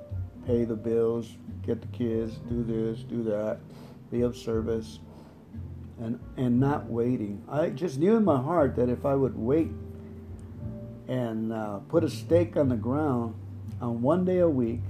[0.45, 3.59] pay the bills, get the kids, do this, do that,
[4.11, 4.99] be of service,
[5.99, 7.43] and and not waiting.
[7.47, 9.71] I just knew in my heart that if I would wait
[11.07, 13.35] and uh, put a stake on the ground
[13.81, 14.81] on one day a week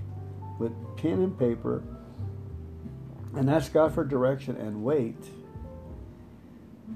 [0.59, 1.83] with pen and paper
[3.35, 5.17] and ask God for direction and wait,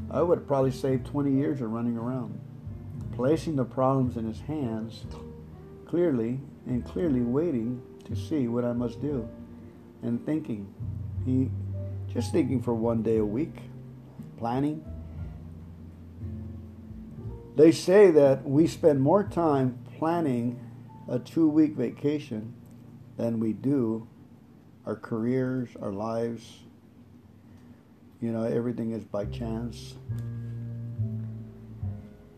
[0.09, 2.39] I would have probably save 20 years of running around.
[3.15, 5.05] Placing the problems in His hands
[5.85, 9.27] clearly and clearly waiting to see what I must do
[10.03, 10.73] and thinking.
[11.25, 11.49] He
[12.13, 13.55] just thinking for one day a week,
[14.37, 14.83] planning
[17.57, 20.59] they say that we spend more time planning
[21.09, 22.53] a two week vacation
[23.17, 24.07] than we do
[24.85, 26.59] our careers, our lives.
[28.21, 29.95] You know, everything is by chance.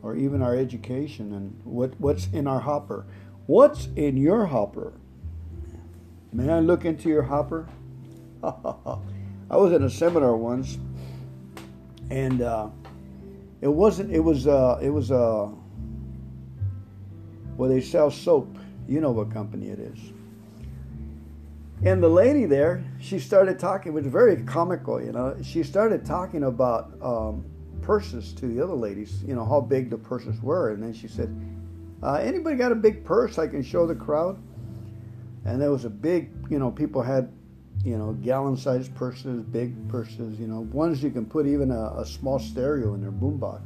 [0.02, 3.06] Or even our education and what, what's in our hopper.
[3.46, 4.94] What's in your hopper?
[6.32, 7.68] May I look into your hopper?
[8.44, 10.78] I was in a seminar once,
[12.12, 12.70] and uh,
[13.62, 14.12] it wasn't.
[14.12, 14.46] It was.
[14.46, 15.12] Uh, it was.
[15.12, 15.50] Uh,
[17.58, 18.56] where they sell soap.
[18.88, 20.00] You know what company it is.
[21.84, 23.94] And the lady there, she started talking.
[23.94, 25.36] It was very comical, you know.
[25.42, 27.46] She started talking about um,
[27.82, 29.24] purses to the other ladies.
[29.26, 31.34] You know how big the purses were, and then she said,
[32.04, 34.38] uh, "Anybody got a big purse I can show the crowd?"
[35.46, 37.32] And there was a big, you know, people had
[37.84, 42.06] you know, gallon-sized purses, big purses, you know, ones you can put even a, a
[42.06, 43.62] small stereo in their boombox.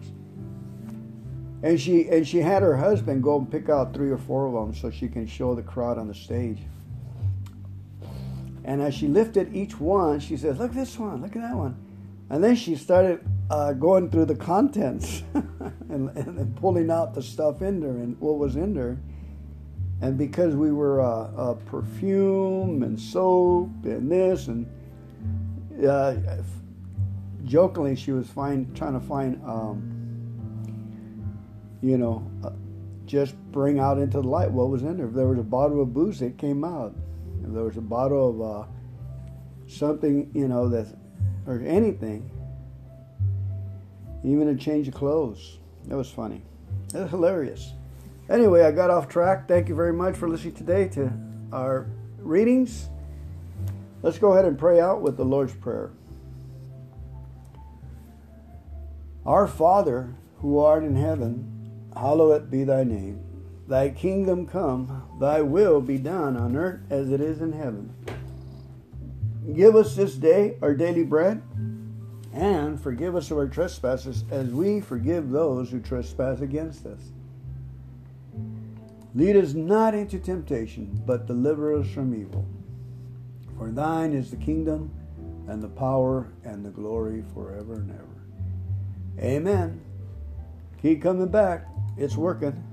[1.63, 4.53] And she and she had her husband go and pick out three or four of
[4.53, 6.59] them so she can show the crowd on the stage.
[8.65, 11.55] And as she lifted each one, she said, "Look at this one, look at that
[11.55, 11.75] one,"
[12.29, 17.21] and then she started uh, going through the contents and, and, and, pulling out the
[17.21, 18.97] stuff in there and what was in there.
[20.01, 24.65] And because we were uh, uh, perfume and soap and this and
[25.87, 26.15] uh,
[27.45, 29.89] jokingly she was find, trying to find um,
[31.81, 32.51] you know uh,
[33.05, 35.07] just bring out into the light what was in there.
[35.07, 36.95] If there was a bottle of booze it came out
[37.43, 38.67] if there was a bottle of uh,
[39.67, 40.87] something you know that
[41.47, 42.29] or anything
[44.23, 46.41] even a change of clothes that was funny
[46.93, 47.73] it was hilarious
[48.29, 49.47] Anyway, I got off track.
[49.47, 51.11] Thank you very much for listening today to
[51.51, 51.87] our
[52.19, 52.89] readings.
[54.01, 55.91] Let's go ahead and pray out with the Lord's Prayer.
[59.25, 63.22] Our Father, who art in heaven, hallowed be thy name.
[63.67, 67.93] Thy kingdom come, thy will be done on earth as it is in heaven.
[69.55, 71.41] Give us this day our daily bread,
[72.33, 76.99] and forgive us our trespasses as we forgive those who trespass against us.
[79.15, 82.45] Lead us not into temptation, but deliver us from evil.
[83.57, 84.91] For thine is the kingdom,
[85.47, 89.25] and the power, and the glory forever and ever.
[89.25, 89.81] Amen.
[90.81, 91.67] Keep coming back.
[91.97, 92.72] It's working.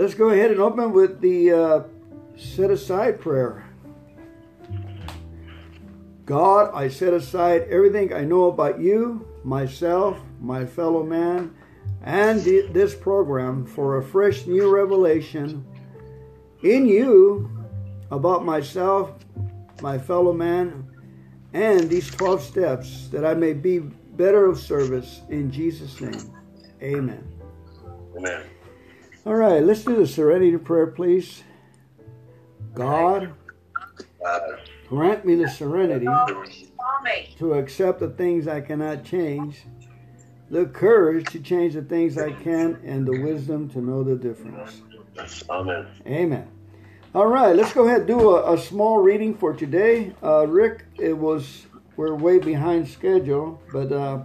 [0.00, 1.82] Let's go ahead and open with the uh,
[2.34, 3.68] set aside prayer.
[6.24, 11.54] God, I set aside everything I know about you, myself, my fellow man,
[12.02, 15.66] and this program for a fresh new revelation
[16.62, 17.50] in you
[18.10, 19.12] about myself,
[19.82, 20.90] my fellow man,
[21.52, 26.32] and these 12 steps that I may be better of service in Jesus' name.
[26.80, 27.22] Amen.
[28.16, 28.44] Amen.
[29.26, 31.42] All right, let's do the serenity prayer, please.
[32.74, 33.34] God,
[34.88, 36.06] grant me the serenity
[37.36, 39.64] to accept the things I cannot change,
[40.50, 44.80] the courage to change the things I can, and the wisdom to know the difference.
[45.50, 45.86] Amen.
[46.06, 46.48] Amen.
[47.14, 50.14] All right, let's go ahead and do a, a small reading for today.
[50.22, 51.66] Uh, Rick, it was
[51.96, 54.22] we're way behind schedule, but uh,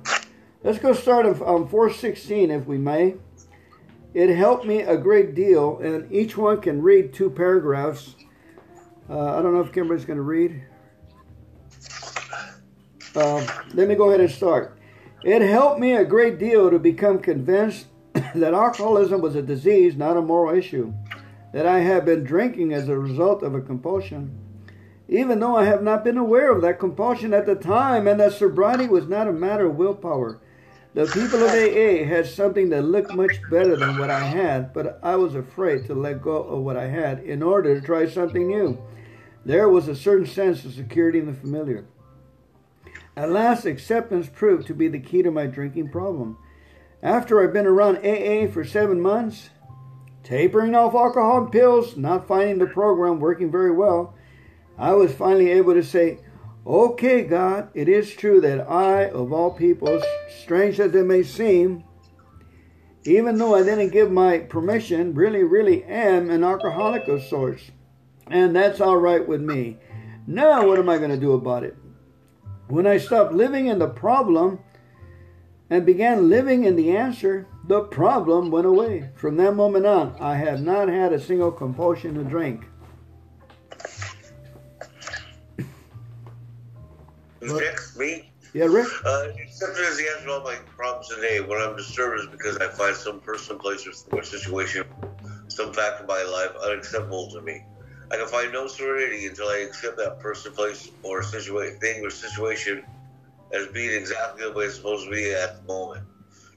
[0.64, 3.16] let's go start on, on 416 if we may.
[4.16, 8.16] It helped me a great deal, and each one can read two paragraphs.
[9.10, 10.64] Uh, I don't know if Kimberly's going to read.
[13.14, 14.80] Uh, let me go ahead and start.
[15.26, 20.16] It helped me a great deal to become convinced that alcoholism was a disease, not
[20.16, 20.94] a moral issue,
[21.52, 24.34] that I had been drinking as a result of a compulsion.
[25.10, 28.32] Even though I have not been aware of that compulsion at the time, and that
[28.32, 30.40] sobriety was not a matter of willpower,
[30.96, 34.98] the people of AA had something that looked much better than what I had, but
[35.04, 38.48] I was afraid to let go of what I had in order to try something
[38.48, 38.82] new.
[39.44, 41.84] There was a certain sense of security in the familiar.
[43.18, 46.38] At last, acceptance proved to be the key to my drinking problem.
[47.04, 49.50] After I'd been around AA for seven months,
[50.24, 54.16] tapering off alcohol and pills, not finding the program working very well,
[54.78, 56.20] I was finally able to say,
[56.68, 60.02] Okay, God, it is true that I, of all people,
[60.42, 61.84] strange as it may seem,
[63.04, 67.70] even though I didn't give my permission, really, really am an alcoholic of sorts.
[68.26, 69.78] And that's all right with me.
[70.26, 71.78] Now, what am I going to do about it?
[72.68, 74.60] When I stopped living in the problem
[75.70, 79.12] and began living in the answer, the problem went away.
[79.14, 82.66] From that moment on, I have not had a single compulsion to drink.
[87.54, 88.32] Rick, me?
[88.54, 88.88] Yeah, Rick?
[89.06, 92.68] Uh, as the answer to all my problems today, when I'm disturbed is because I
[92.70, 94.86] find some person, place, or situation,
[95.48, 97.64] some fact in my life unacceptable to me.
[98.12, 102.10] I can find no serenity until I accept that person, place, or situation, thing or
[102.10, 102.86] situation
[103.52, 106.06] as being exactly the way it's supposed to be at the moment.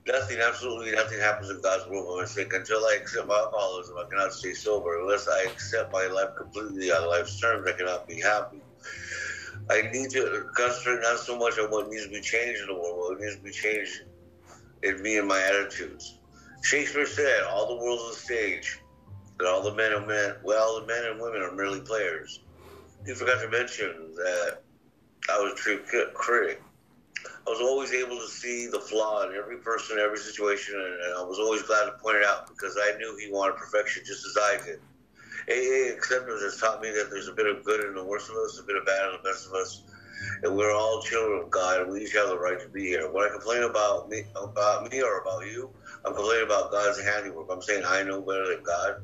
[0.06, 2.52] Nothing, absolutely nothing happens in God's world by mistake.
[2.52, 5.00] Until I accept my alcoholism, I cannot stay sober.
[5.00, 8.62] Unless I accept my life completely on life's terms, I cannot be happy.
[9.70, 12.74] I need to concentrate not so much on what needs to be changed in the
[12.74, 14.02] world, what needs to be changed
[14.82, 16.18] in me and my attitudes.
[16.62, 18.80] Shakespeare said, "All the world's a stage,
[19.38, 22.40] and all the men and men, well, the men and women are merely players."
[23.06, 24.62] He forgot to mention that
[25.28, 25.82] I was a true
[26.14, 26.62] critic.
[27.46, 31.22] I was always able to see the flaw in every person, every situation, and I
[31.22, 34.36] was always glad to point it out because I knew he wanted perfection just as
[34.40, 34.80] I did.
[35.48, 38.36] AA acceptance has taught me that there's a bit of good in the worst of
[38.36, 39.82] us, a bit of bad in the best of us,
[40.42, 43.10] and we're all children of God, and we each have the right to be here.
[43.10, 45.70] When I complain about me, about me or about you,
[46.04, 47.48] I'm complaining about God's handiwork.
[47.50, 49.02] I'm saying I know better than God.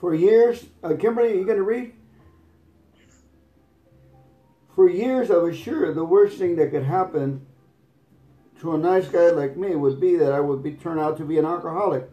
[0.00, 1.92] For years, uh, Kimberly, are you going to read?
[4.74, 7.47] For years, I was sure the worst thing that could happen
[8.60, 11.24] to a nice guy like me would be that I would be turn out to
[11.24, 12.10] be an alcoholic.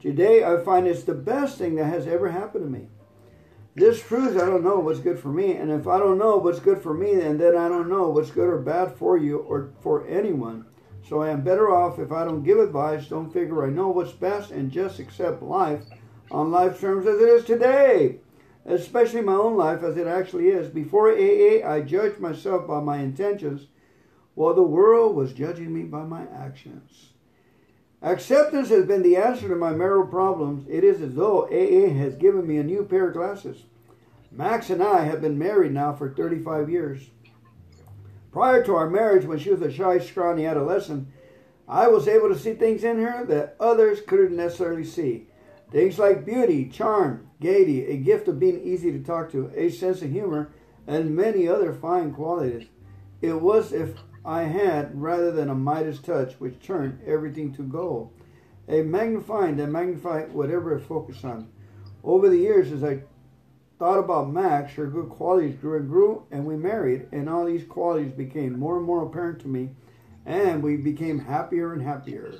[0.00, 2.88] Today, I find it's the best thing that has ever happened to me.
[3.74, 6.60] This proves I don't know what's good for me, and if I don't know what's
[6.60, 9.70] good for me, then, then I don't know what's good or bad for you or
[9.80, 10.64] for anyone.
[11.08, 14.12] So I am better off if I don't give advice, don't figure I know what's
[14.12, 15.82] best, and just accept life
[16.30, 18.16] on life terms as it is today,
[18.64, 20.68] especially my own life as it actually is.
[20.68, 23.66] Before AA, I judged myself by my intentions,
[24.36, 27.08] while the world was judging me by my actions.
[28.02, 30.68] Acceptance has been the answer to my marital problems.
[30.68, 33.64] It is as though AA has given me a new pair of glasses.
[34.30, 37.08] Max and I have been married now for 35 years.
[38.30, 41.08] Prior to our marriage, when she was a shy, scrawny adolescent,
[41.66, 45.28] I was able to see things in her that others couldn't necessarily see.
[45.72, 50.02] Things like beauty, charm, gaiety, a gift of being easy to talk to, a sense
[50.02, 50.52] of humor,
[50.86, 52.68] and many other fine qualities.
[53.22, 53.94] It was if
[54.26, 58.10] I had rather than a Midas touch which turned everything to gold.
[58.68, 61.46] A magnifying that magnified whatever I focused on.
[62.02, 63.02] Over the years, as I
[63.78, 67.62] thought about Max, her good qualities grew and grew, and we married, and all these
[67.62, 69.70] qualities became more and more apparent to me,
[70.24, 72.34] and we became happier and happier.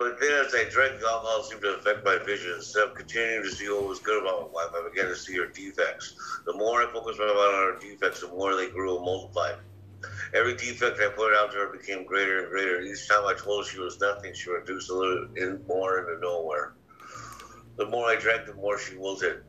[0.00, 2.54] But then as I drank, alcohol seemed to affect my vision.
[2.56, 5.36] Instead of continuing to see what was good about my wife, I began to see
[5.36, 6.14] her defects.
[6.46, 9.56] The more I focused my mind on her defects, the more they grew and multiplied.
[10.32, 12.80] Every defect I pointed out to her became greater and greater.
[12.80, 16.18] Each time I told her she was nothing, she reduced a little in more into
[16.18, 16.72] nowhere.
[17.76, 19.42] The more I drank, the more she wilted.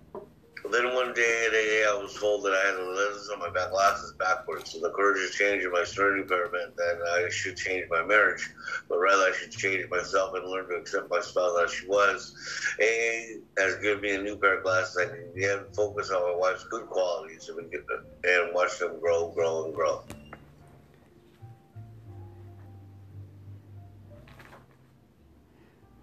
[0.70, 3.72] Then one day at AA, I was told that I had lenses on my back
[3.72, 4.72] glasses backwards.
[4.72, 8.50] So the courage to change in my prayer meant that I should change my marriage,
[8.88, 12.34] but rather I should change myself and learn to accept my spouse as she was.
[12.80, 14.98] AA has given me a new pair of glasses.
[14.98, 20.04] I can focus on my wife's good qualities and watch them grow, grow, and grow.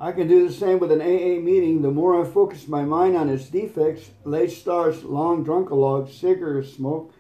[0.01, 1.82] I can do the same with an AA meeting.
[1.82, 7.12] The more I focus my mind on its defects, late starts, long drunkalogs, cigarette smoke,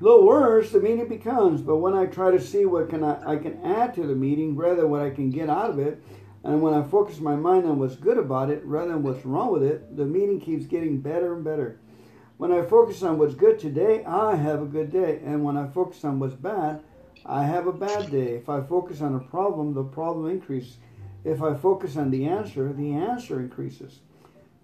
[0.00, 1.62] the worse the meeting becomes.
[1.62, 4.56] But when I try to see what can I, I can add to the meeting,
[4.56, 6.02] rather than what I can get out of it,
[6.42, 9.52] and when I focus my mind on what's good about it rather than what's wrong
[9.52, 11.78] with it, the meeting keeps getting better and better.
[12.36, 15.20] When I focus on what's good today, I have a good day.
[15.24, 16.82] And when I focus on what's bad,
[17.24, 18.34] I have a bad day.
[18.34, 20.76] If I focus on a problem, the problem increases.
[21.24, 24.00] If I focus on the answer, the answer increases.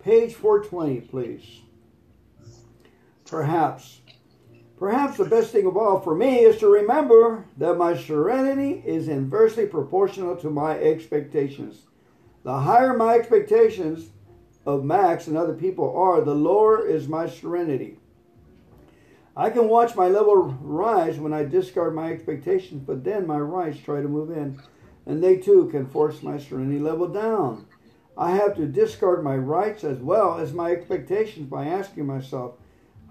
[0.03, 1.61] Page 420, please.
[3.27, 4.01] Perhaps.
[4.79, 9.09] Perhaps the best thing of all for me is to remember that my serenity is
[9.09, 11.83] inversely proportional to my expectations.
[12.45, 14.11] The higher my expectations
[14.65, 17.99] of Max and other people are, the lower is my serenity.
[19.37, 23.79] I can watch my level rise when I discard my expectations, but then my rights
[23.79, 24.61] try to move in
[25.11, 27.67] and they too can force my serenity level down.
[28.17, 32.55] I have to discard my rights as well as my expectations by asking myself,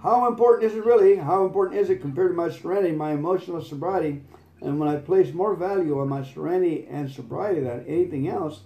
[0.02, 1.18] how important is it really?
[1.18, 4.22] How important is it compared to my serenity, my emotional sobriety?
[4.62, 8.62] And when I place more value on my serenity and sobriety than anything else,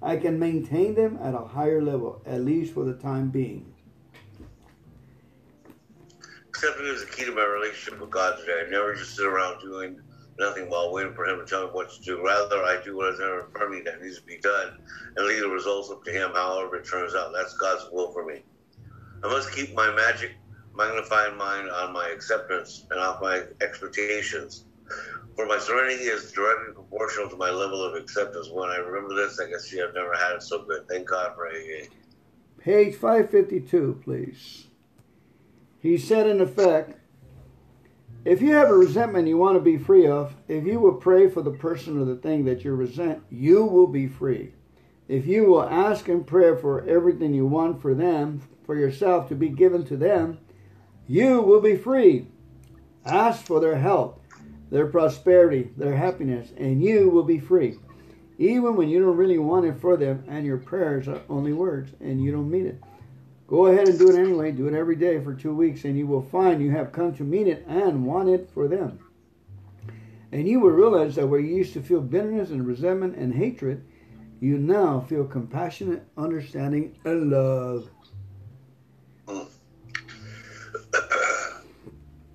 [0.00, 3.74] I can maintain them at a higher level, at least for the time being.
[6.48, 8.62] Accepting is the key to my relationship with God today.
[8.66, 10.00] I never just sit around doing
[10.40, 12.24] nothing while waiting for him to tell me what to do.
[12.24, 14.78] Rather, I do what is in front of me that needs to be done
[15.16, 17.32] and leave the results up to him, however it turns out.
[17.32, 18.42] That's God's will for me.
[19.22, 20.32] I must keep my magic,
[20.74, 24.64] magnifying mind on my acceptance and off my expectations.
[25.36, 28.48] For my serenity is directly proportional to my level of acceptance.
[28.50, 30.88] When I remember this, I can see I've never had it so good.
[30.88, 31.86] Thank God for AA.
[32.58, 34.66] Page 552, please.
[35.80, 36.99] He said, in effect,
[38.24, 41.28] if you have a resentment you want to be free of, if you will pray
[41.28, 44.52] for the person or the thing that you resent, you will be free.
[45.08, 49.34] If you will ask in prayer for everything you want for them, for yourself to
[49.34, 50.38] be given to them,
[51.08, 52.28] you will be free.
[53.04, 54.22] Ask for their help,
[54.70, 57.78] their prosperity, their happiness, and you will be free.
[58.38, 61.92] Even when you don't really want it for them and your prayers are only words
[62.00, 62.80] and you don't mean it.
[63.50, 64.52] Go ahead and do it anyway.
[64.52, 67.24] Do it every day for two weeks, and you will find you have come to
[67.24, 69.00] mean it and want it for them.
[70.30, 73.84] And you will realize that where you used to feel bitterness and resentment and hatred,
[74.38, 77.90] you now feel compassionate, understanding, and love.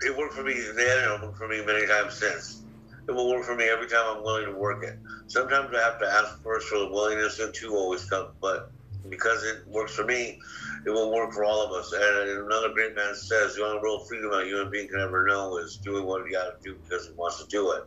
[0.01, 2.61] It worked for me then, and it worked for me many times since.
[3.07, 4.99] It will work for me every time I'm willing to work it.
[5.25, 8.27] Sometimes I have to ask first for the willingness, and two always come.
[8.39, 8.71] But
[9.09, 10.39] because it works for me,
[10.85, 11.91] it will work for all of us.
[11.93, 15.57] And another great man says, the only real freedom a human being can ever know
[15.57, 17.83] is doing what he got to do because he wants to do it.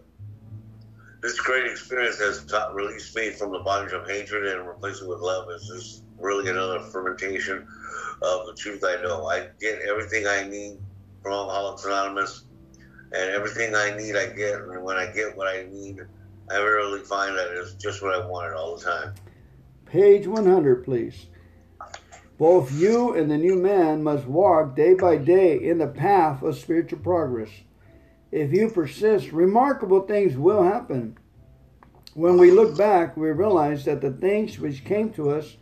[1.21, 5.09] This great experience has taught, released me from the bondage of hatred and replaced it
[5.09, 5.49] with love.
[5.51, 7.67] It's just really another fermentation
[8.23, 9.27] of the truth I know.
[9.27, 10.79] I get everything I need
[11.23, 12.45] from Alcoholics Anonymous,
[13.13, 14.61] and everything I need I get.
[14.61, 15.99] And when I get what I need,
[16.51, 19.15] I rarely find that it's just what I wanted all the time.
[19.91, 21.27] Page 100, please.
[22.37, 26.59] Both you and the new man must walk day by day in the path of
[26.59, 27.49] spiritual progress.
[28.31, 31.17] If you persist, remarkable things will happen.
[32.13, 35.57] When we look back, we realize that the things which came to us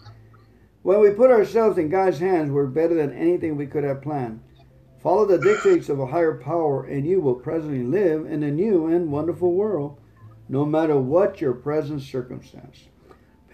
[0.82, 4.40] when we put ourselves in God's hands were better than anything we could have planned.
[5.04, 8.86] Follow the dictates of a higher power, and you will presently live in a new
[8.86, 10.00] and wonderful world,
[10.48, 12.88] no matter what your present circumstance.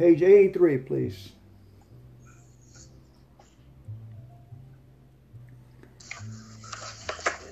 [0.02, 1.28] Page 83, please.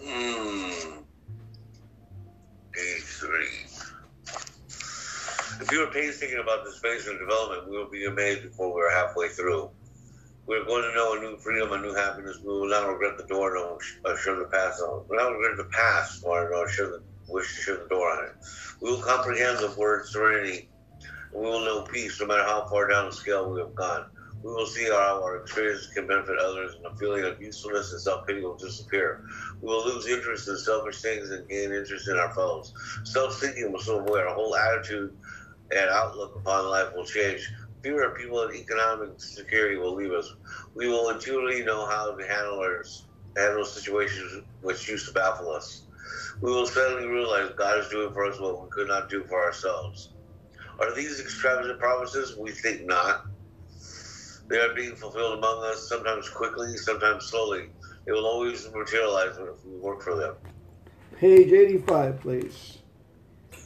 [0.04, 0.98] Hmm.
[5.60, 8.82] If you are painstaking about this phase of development, we will be amazed before we
[8.82, 9.70] are halfway through.
[10.48, 12.40] We are going to know a new freedom, a new happiness.
[12.40, 15.04] We will not regret the door, nor uh, shut the past on.
[15.08, 18.10] We will not regret the past, nor, nor shut the, wish to shut the door
[18.10, 18.32] on it.
[18.80, 20.69] We will comprehend the word serenity.
[21.32, 24.06] We will know peace, no matter how far down the scale we have gone.
[24.42, 28.00] We will see how our experience can benefit others, and the feeling of usefulness and
[28.00, 29.24] self pity will disappear.
[29.60, 32.72] We will lose interest in selfish things and gain interest in our fellows.
[33.04, 34.20] Self seeking will soon away.
[34.20, 35.14] Our whole attitude
[35.70, 37.52] and outlook upon life will change.
[37.82, 40.34] Fewer people in economic security will leave us.
[40.74, 42.84] We will intuitively know how to handle, our,
[43.36, 45.82] handle situations which used to baffle us.
[46.40, 49.42] We will suddenly realize God is doing for us what we could not do for
[49.44, 50.10] ourselves.
[50.80, 52.36] Are these extravagant promises?
[52.36, 53.26] We think not.
[54.48, 57.68] They are being fulfilled among us, sometimes quickly, sometimes slowly.
[58.06, 60.34] They will always materialize if we work for them.
[61.18, 62.78] Page 85, please.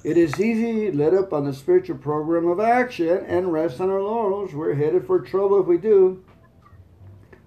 [0.02, 3.88] It is easy to let up on the spiritual program of action and rest on
[3.88, 4.52] our laurels.
[4.52, 6.22] We're headed for trouble if we do.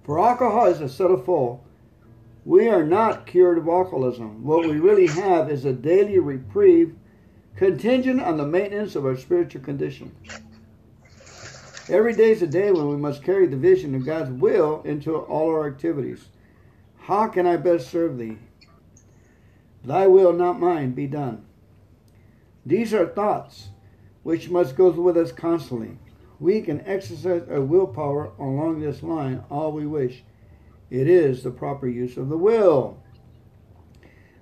[0.05, 1.61] For alcohol is a subtle foe.
[2.45, 4.43] We are not cured of alcoholism.
[4.43, 6.95] What we really have is a daily reprieve
[7.57, 10.15] contingent on the maintenance of our spiritual condition.
[11.89, 15.15] Every day is a day when we must carry the vision of God's will into
[15.15, 16.27] all our activities.
[16.99, 18.37] How can I best serve thee?
[19.83, 21.45] Thy will, not mine, be done.
[22.65, 23.69] These are thoughts
[24.23, 25.97] which must go with us constantly.
[26.39, 30.23] We can exercise our willpower along this line all we wish.
[30.89, 33.01] It is the proper use of the will.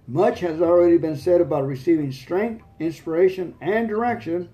[0.08, 4.50] Much has already been said about receiving strength, inspiration, and direction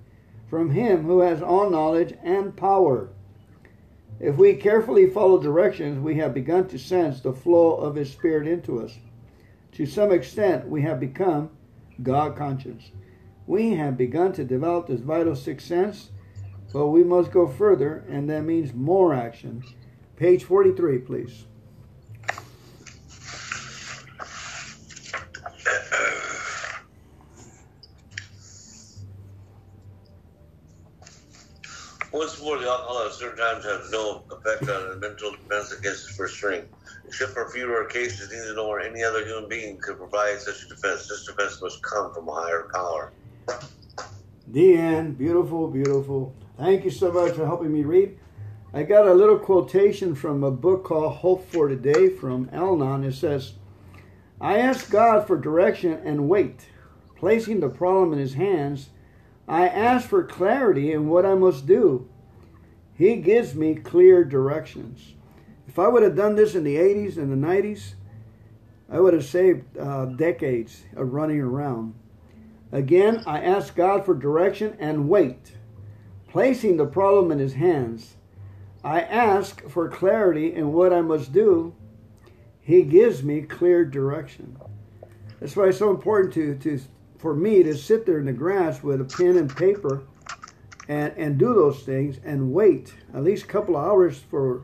[0.49, 3.10] from Him who has all knowledge and power.
[4.20, 8.47] If we carefully follow directions, we have begun to sense the flow of His Spirit
[8.47, 8.97] into us.
[9.74, 11.49] To some extent, we have become
[12.02, 12.91] God conscious.
[13.47, 16.12] We have begun to develop this vital sixth sense,
[16.72, 19.64] but we must go further, and that means more action.
[20.16, 21.45] Page 43, please.
[32.12, 36.07] Once more, the alcohol at certain times has no effect on the mental defense against
[36.07, 36.64] its first string.
[37.07, 40.64] Except for a few rare cases, neither nor any other human being could provide such
[40.66, 41.07] a defense.
[41.07, 43.12] This defense must come from a higher power.
[44.47, 45.18] The end.
[45.18, 46.36] Beautiful, beautiful.
[46.57, 48.18] Thank you so much for helping me read.
[48.74, 53.03] I got a little quotation from a book called Hope for Today from Al-Anon.
[53.03, 53.53] It says,
[54.39, 56.68] I ask God for direction and wait.
[57.16, 58.89] Placing the problem in his hands,
[59.48, 62.08] I ask for clarity in what I must do.
[62.94, 65.16] He gives me clear directions.
[65.68, 67.94] If I would have done this in the 80s and the 90s,
[68.89, 71.96] I would have saved uh, decades of running around.
[72.72, 75.54] Again, I ask God for direction and wait,
[76.30, 78.16] placing the problem in His hands.
[78.84, 81.74] I ask for clarity in what I must do.
[82.62, 84.58] He gives me clear direction.
[85.39, 86.80] That's why it's so important to, to
[87.22, 90.03] for me to sit there in the grass with a pen and paper
[90.88, 94.63] and, and do those things and wait at least a couple of hours for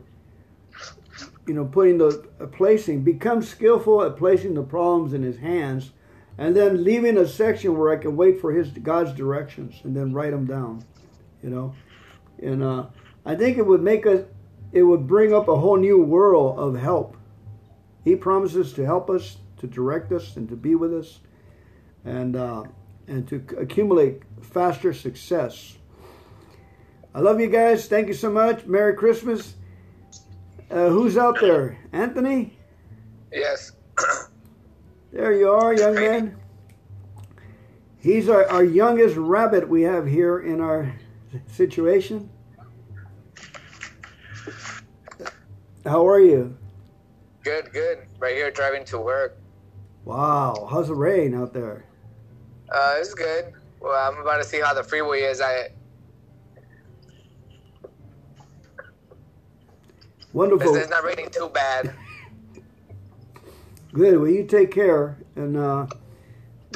[1.46, 5.92] you know putting the uh, placing become skillful at placing the problems in his hands
[6.38, 10.12] and then leaving a section where I can wait for His God's directions and then
[10.12, 10.84] write them down,
[11.42, 11.74] you know.
[12.40, 12.86] And uh,
[13.26, 14.24] I think it would make us,
[14.72, 17.16] it would bring up a whole new world of help.
[18.04, 21.18] He promises to help us, to direct us, and to be with us,
[22.08, 22.64] and uh,
[23.06, 25.76] and to accumulate faster success.
[27.14, 27.86] I love you guys.
[27.86, 28.64] Thank you so much.
[28.66, 29.54] Merry Christmas.
[30.70, 31.78] Uh, who's out there?
[31.92, 32.58] Anthony?
[33.32, 33.72] Yes.
[35.10, 36.36] There you are, young man.
[37.98, 40.94] He's our, our youngest rabbit we have here in our
[41.46, 42.28] situation.
[45.86, 46.54] How are you?
[47.42, 48.06] Good, good.
[48.18, 49.38] Right here driving to work.
[50.04, 50.68] Wow.
[50.70, 51.87] How's the rain out there?
[52.70, 53.52] Uh, it's good.
[53.80, 55.40] Well, I'm about to see how the freeway is.
[55.40, 55.68] I
[60.32, 60.74] Wonderful.
[60.74, 61.94] It's, it's not raining too bad.
[63.92, 64.20] Good.
[64.20, 65.86] Well, you take care and uh,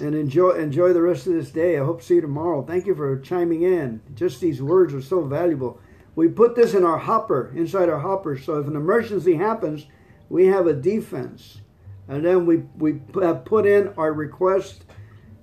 [0.01, 1.79] and enjoy enjoy the rest of this day.
[1.79, 2.65] I hope to see you tomorrow.
[2.65, 4.01] Thank you for chiming in.
[4.15, 5.79] Just these words are so valuable.
[6.15, 9.87] We put this in our hopper, inside our hopper, so if an emergency happens,
[10.29, 11.59] we have a defense.
[12.09, 14.85] And then we we have put in our request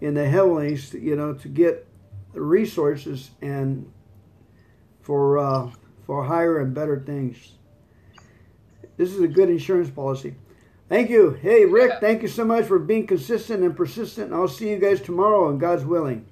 [0.02, 1.86] in the heavenlies, you know, to get
[2.34, 3.91] the resources and
[5.02, 5.70] for uh,
[6.06, 7.54] for higher and better things.
[8.97, 10.36] This is a good insurance policy.
[10.89, 11.32] Thank you.
[11.41, 12.00] Hey, Rick, Yeah.
[12.00, 14.34] thank you so much for being consistent and persistent.
[14.34, 16.26] I'll see you guys tomorrow, and God's willing.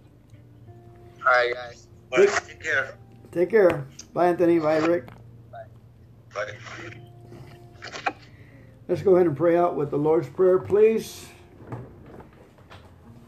[1.19, 1.87] All right, guys.
[2.11, 2.95] All right, take care.
[3.31, 3.85] Take care.
[4.13, 4.59] Bye, Anthony.
[4.59, 5.07] Bye, Rick.
[5.51, 6.51] Bye.
[8.87, 11.27] Let's go ahead and pray out with the Lord's Prayer, please.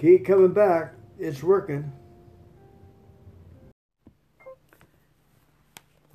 [0.00, 0.94] Keep coming back.
[1.18, 1.92] It's working.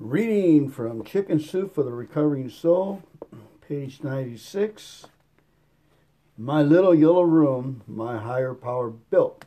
[0.00, 3.04] Reading from Chicken Soup for the Recovering Soul,
[3.60, 5.06] page 96.
[6.36, 9.44] My little yellow room, my higher power built.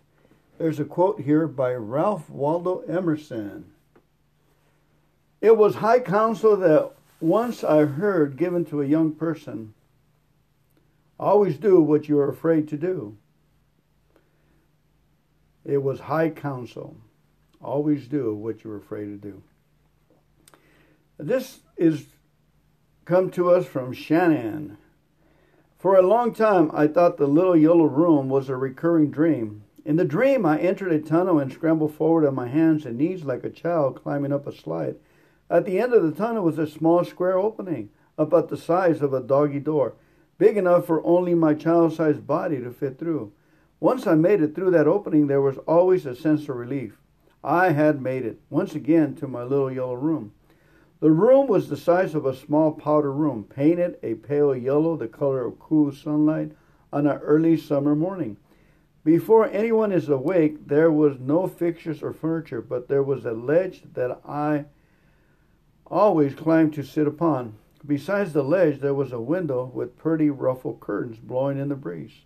[0.57, 3.65] There's a quote here by Ralph Waldo Emerson.
[5.41, 9.73] It was high counsel that once I heard given to a young person
[11.19, 13.17] always do what you are afraid to do.
[15.69, 16.97] It was high counsel.
[17.61, 19.43] Always do what you're afraid to do.
[21.19, 22.07] This is
[23.05, 24.79] come to us from Shannon.
[25.77, 29.63] For a long time, I thought the little yellow room was a recurring dream.
[29.85, 33.23] In the dream, I entered a tunnel and scrambled forward on my hands and knees
[33.23, 34.95] like a child climbing up a slide.
[35.51, 39.13] At the end of the tunnel was a small square opening, about the size of
[39.13, 39.93] a doggy door,
[40.39, 43.33] big enough for only my child sized body to fit through.
[43.81, 46.99] Once I made it through that opening, there was always a sense of relief.
[47.43, 50.33] I had made it, once again, to my little yellow room.
[50.99, 55.07] The room was the size of a small powder room, painted a pale yellow, the
[55.07, 56.51] color of cool sunlight,
[56.91, 58.35] on an early summer morning.
[59.05, 63.83] Before anyone is awake, there was no fixtures or furniture, but there was a ledge
[63.93, 64.65] that I
[65.87, 67.55] always climbed to sit upon.
[67.87, 72.25] Besides the ledge, there was a window with pretty ruffled curtains blowing in the breeze.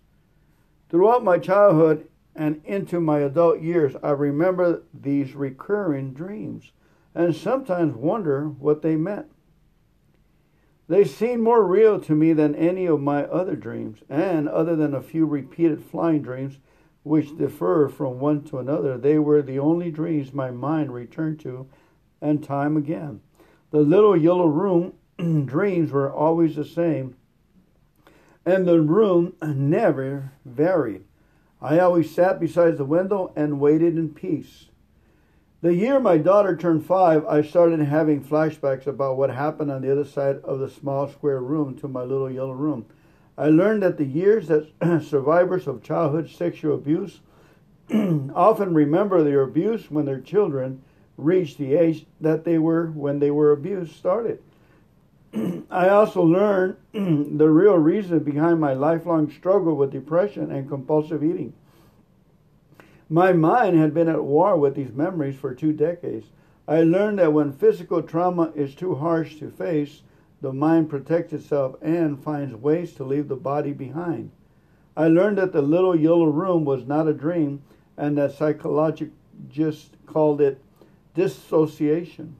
[0.94, 6.70] Throughout my childhood and into my adult years, I remember these recurring dreams
[7.16, 9.26] and sometimes wonder what they meant.
[10.86, 14.94] They seemed more real to me than any of my other dreams, and other than
[14.94, 16.60] a few repeated flying dreams,
[17.02, 21.66] which differ from one to another, they were the only dreams my mind returned to,
[22.20, 23.20] and time again.
[23.72, 24.92] The little yellow room
[25.44, 27.16] dreams were always the same,
[28.46, 31.04] and the room never varied.
[31.60, 34.66] I always sat beside the window and waited in peace.
[35.62, 39.90] The year my daughter turned five, I started having flashbacks about what happened on the
[39.90, 42.84] other side of the small square room to my little yellow room.
[43.38, 44.68] I learned that the years that
[45.02, 47.20] survivors of childhood sexual abuse
[47.90, 50.82] often remember their abuse when their children
[51.16, 54.42] reach the age that they were when they were abused started.
[55.70, 61.52] I also learned the real reason behind my lifelong struggle with depression and compulsive eating.
[63.08, 66.26] My mind had been at war with these memories for two decades.
[66.66, 70.02] I learned that when physical trauma is too harsh to face,
[70.40, 74.30] the mind protects itself and finds ways to leave the body behind.
[74.96, 77.62] I learned that the little yellow room was not a dream
[77.96, 80.62] and that psychologists called it
[81.14, 82.36] dissociation.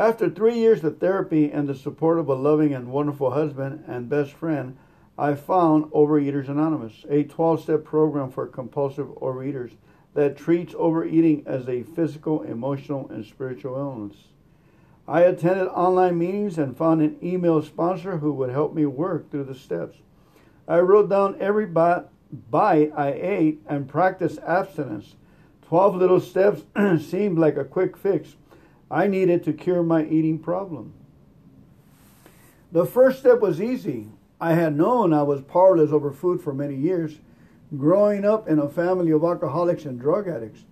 [0.00, 4.08] After three years of therapy and the support of a loving and wonderful husband and
[4.08, 4.78] best friend,
[5.18, 9.72] I found Overeaters Anonymous, a 12 step program for compulsive overeaters
[10.14, 14.16] that treats overeating as a physical, emotional, and spiritual illness.
[15.06, 19.44] I attended online meetings and found an email sponsor who would help me work through
[19.44, 19.98] the steps.
[20.66, 25.16] I wrote down every bite, I ate and practiced abstinence.
[25.68, 26.62] 12 little steps
[27.06, 28.36] seemed like a quick fix.
[28.90, 30.92] I needed to cure my eating problem.
[32.72, 34.08] The first step was easy.
[34.40, 37.18] I had known I was powerless over food for many years,
[37.76, 40.64] growing up in a family of alcoholics and drug addicts.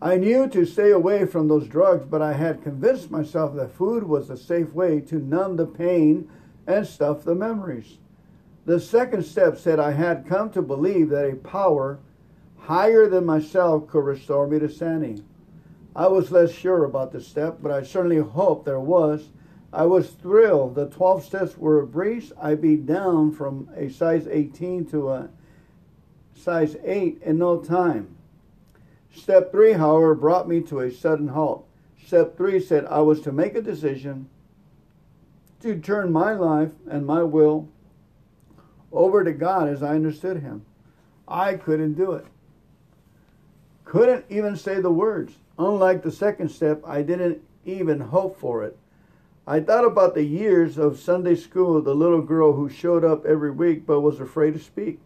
[0.00, 4.02] I knew to stay away from those drugs, but I had convinced myself that food
[4.02, 6.28] was a safe way to numb the pain
[6.66, 7.98] and stuff the memories.
[8.64, 12.00] The second step said I had come to believe that a power
[12.58, 15.22] higher than myself could restore me to sanity.
[15.94, 19.28] I was less sure about the step, but I certainly hoped there was.
[19.72, 20.74] I was thrilled.
[20.74, 22.32] The 12 steps were a breeze.
[22.40, 25.28] I beat down from a size 18 to a
[26.34, 28.16] size 8 in no time.
[29.14, 31.66] Step 3, however, brought me to a sudden halt.
[32.04, 34.28] Step 3 said I was to make a decision
[35.60, 37.68] to turn my life and my will
[38.90, 40.64] over to God as I understood Him.
[41.28, 42.26] I couldn't do it.
[43.84, 45.34] Couldn't even say the words.
[45.58, 48.76] Unlike the second step, I didn't even hope for it.
[49.46, 53.50] I thought about the years of Sunday school, the little girl who showed up every
[53.50, 55.00] week but was afraid to speak.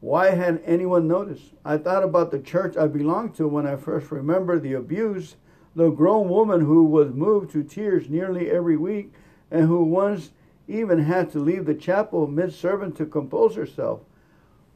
[0.00, 1.52] Why hadn't anyone noticed?
[1.64, 5.36] I thought about the church I belonged to when I first remembered the abuse,
[5.74, 9.12] the grown woman who was moved to tears nearly every week
[9.50, 10.30] and who once
[10.68, 14.00] even had to leave the chapel mid-sermon to compose herself.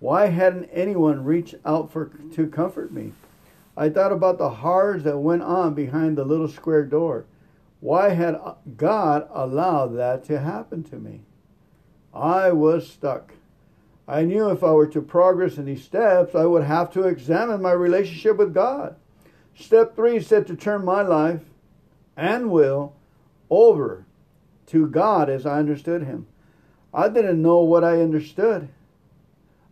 [0.01, 3.13] Why hadn't anyone reached out for to comfort me?
[3.77, 7.27] I thought about the horrors that went on behind the little square door.
[7.81, 8.41] Why had
[8.77, 11.23] God allowed that to happen to me?
[12.15, 13.35] I was stuck.
[14.07, 17.63] I knew if I were to progress in these steps, I would have to examine
[17.63, 18.97] my relationship with God.
[19.55, 21.43] Step three said to turn my life
[22.17, 22.95] and will
[23.51, 24.05] over
[24.67, 26.27] to God as I understood Him.
[26.93, 28.69] I didn't know what I understood.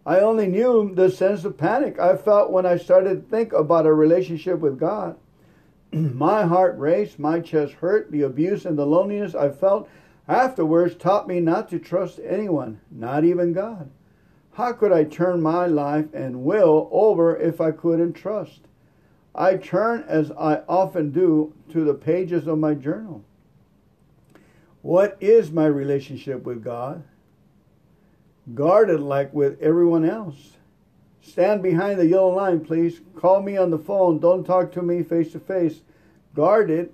[0.04, 3.86] I only knew the sense of panic I felt when I started to think about
[3.86, 5.16] a relationship with God.
[5.92, 9.88] my heart raced, my chest hurt, the abuse and the loneliness I felt
[10.26, 13.90] afterwards taught me not to trust anyone, not even God.
[14.54, 18.60] How could I turn my life and will over if I couldn't trust?
[19.34, 23.24] I turn, as I often do, to the pages of my journal.
[24.82, 27.02] What is my relationship with God?
[28.54, 30.56] Guard it like with everyone else.
[31.20, 33.00] Stand behind the yellow line, please.
[33.14, 34.18] Call me on the phone.
[34.18, 35.80] Don't talk to me face to face.
[36.34, 36.92] Guarded.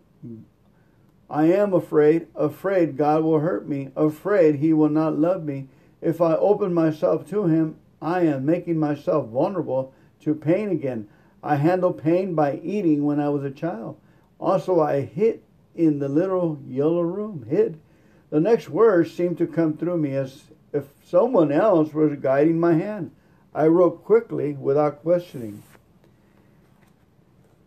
[1.30, 5.68] I am afraid, afraid God will hurt me, afraid He will not love me.
[6.00, 11.08] If I open myself to Him, I am making myself vulnerable to pain again.
[11.42, 13.98] I handled pain by eating when I was a child.
[14.38, 15.42] Also, I hid
[15.74, 17.78] in the little yellow room, hid.
[18.30, 22.74] The next words seemed to come through me as if someone else was guiding my
[22.74, 23.10] hand.
[23.54, 25.62] I wrote quickly without questioning.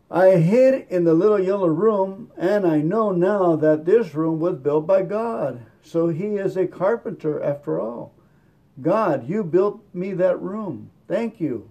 [0.09, 4.57] I hid in the little yellow room, and I know now that this room was
[4.57, 5.61] built by God.
[5.83, 8.13] So He is a carpenter after all.
[8.81, 10.91] God, you built me that room.
[11.07, 11.69] Thank you.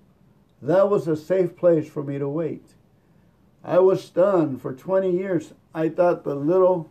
[0.62, 2.64] That was a safe place for me to wait.
[3.62, 4.60] I was stunned.
[4.60, 6.90] For 20 years, I thought the little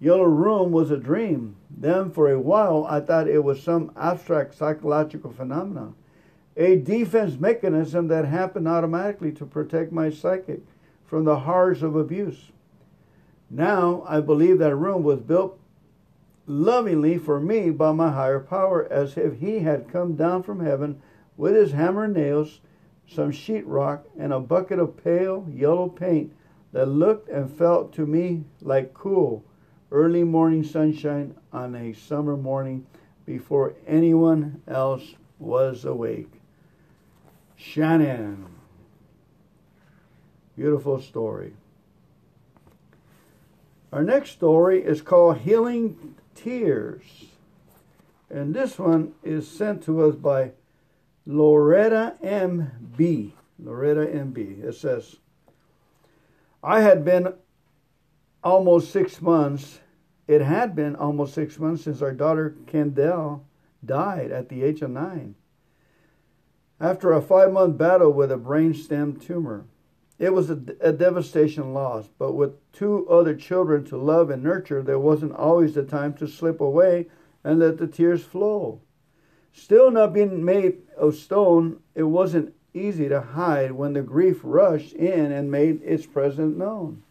[0.00, 1.56] yellow room was a dream.
[1.70, 5.94] Then, for a while, I thought it was some abstract psychological phenomenon,
[6.56, 10.60] a defense mechanism that happened automatically to protect my psychic
[11.04, 12.50] from the horrors of abuse.
[13.50, 15.58] Now, I believe that room was built
[16.46, 21.00] lovingly for me by my higher power, as if he had come down from heaven
[21.36, 22.60] with his hammer and nails,
[23.06, 26.32] some sheetrock, and a bucket of pale yellow paint
[26.72, 29.44] that looked and felt to me like cool,
[29.90, 32.86] early morning sunshine on a summer morning
[33.24, 36.32] before anyone else was awake.
[37.56, 38.46] Shannon.
[40.56, 41.54] Beautiful story.
[43.92, 47.02] Our next story is called Healing Tears.
[48.30, 50.52] And this one is sent to us by
[51.26, 53.34] Loretta M.B.
[53.58, 54.42] Loretta M.B.
[54.62, 55.16] It says,
[56.62, 57.32] I had been
[58.42, 59.80] almost six months,
[60.26, 63.44] it had been almost six months since our daughter Kendall
[63.84, 65.34] died at the age of nine.
[66.80, 69.64] After a five month battle with a brainstem tumor,
[70.18, 74.82] it was a, a, devastation loss, but with two other children to love and nurture,
[74.82, 77.06] there wasn't always the time to slip away
[77.44, 78.80] and let the tears flow.
[79.52, 84.92] Still not being made of stone, it wasn't easy to hide when the grief rushed
[84.92, 87.02] in and made its presence known.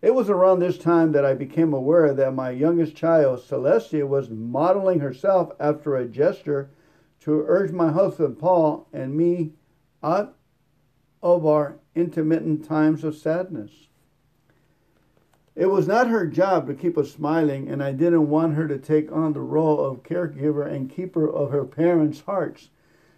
[0.00, 4.30] It was around this time that I became aware that my youngest child, Celestia, was
[4.30, 6.70] modeling herself after a gesture
[7.20, 9.54] to urge my husband Paul and me
[10.00, 10.36] out
[11.20, 13.88] of our intermittent times of sadness.
[15.56, 18.78] It was not her job to keep us smiling, and I didn't want her to
[18.78, 22.70] take on the role of caregiver and keeper of her parents' hearts.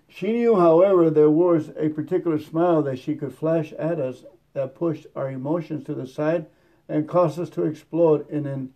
[0.09, 4.24] She knew, however, there was a particular smile that she could flash at us
[4.55, 6.47] that pushed our emotions to the side
[6.91, 8.74] and caused us to explode in an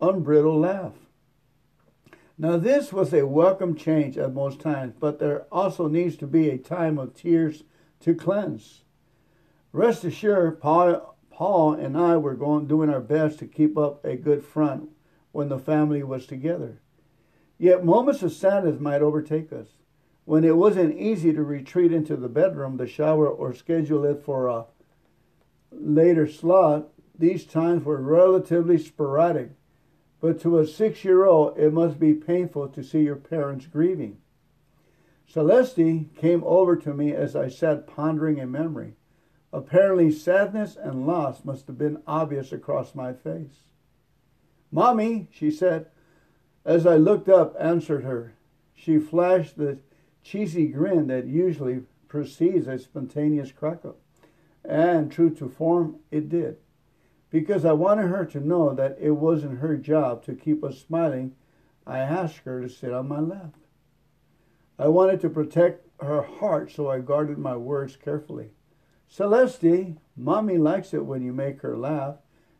[0.00, 0.94] unbridled laugh.
[2.36, 6.50] Now, this was a welcome change at most times, but there also needs to be
[6.50, 7.62] a time of tears
[8.00, 8.82] to cleanse.
[9.72, 14.16] Rest assured, Paul, Paul and I were going doing our best to keep up a
[14.16, 14.90] good front
[15.30, 16.80] when the family was together.
[17.58, 19.68] Yet moments of sadness might overtake us.
[20.24, 24.48] When it wasn't easy to retreat into the bedroom, the shower, or schedule it for
[24.48, 24.64] a
[25.70, 26.88] later slot,
[27.22, 29.50] these times were relatively sporadic.
[30.20, 34.18] But to a six year old, it must be painful to see your parents grieving.
[35.24, 38.94] Celeste came over to me as I sat pondering a memory.
[39.52, 43.60] Apparently, sadness and loss must have been obvious across my face.
[44.72, 45.86] Mommy, she said,
[46.64, 48.34] as I looked up, answered her.
[48.74, 49.78] She flashed the
[50.24, 53.96] cheesy grin that usually precedes a spontaneous crackle.
[54.64, 56.56] And true to form, it did.
[57.32, 61.34] Because I wanted her to know that it wasn't her job to keep us smiling,
[61.86, 63.56] I asked her to sit on my lap.
[64.78, 68.50] I wanted to protect her heart, so I guarded my words carefully.
[69.08, 72.16] Celeste, Mommy likes it when you make her laugh,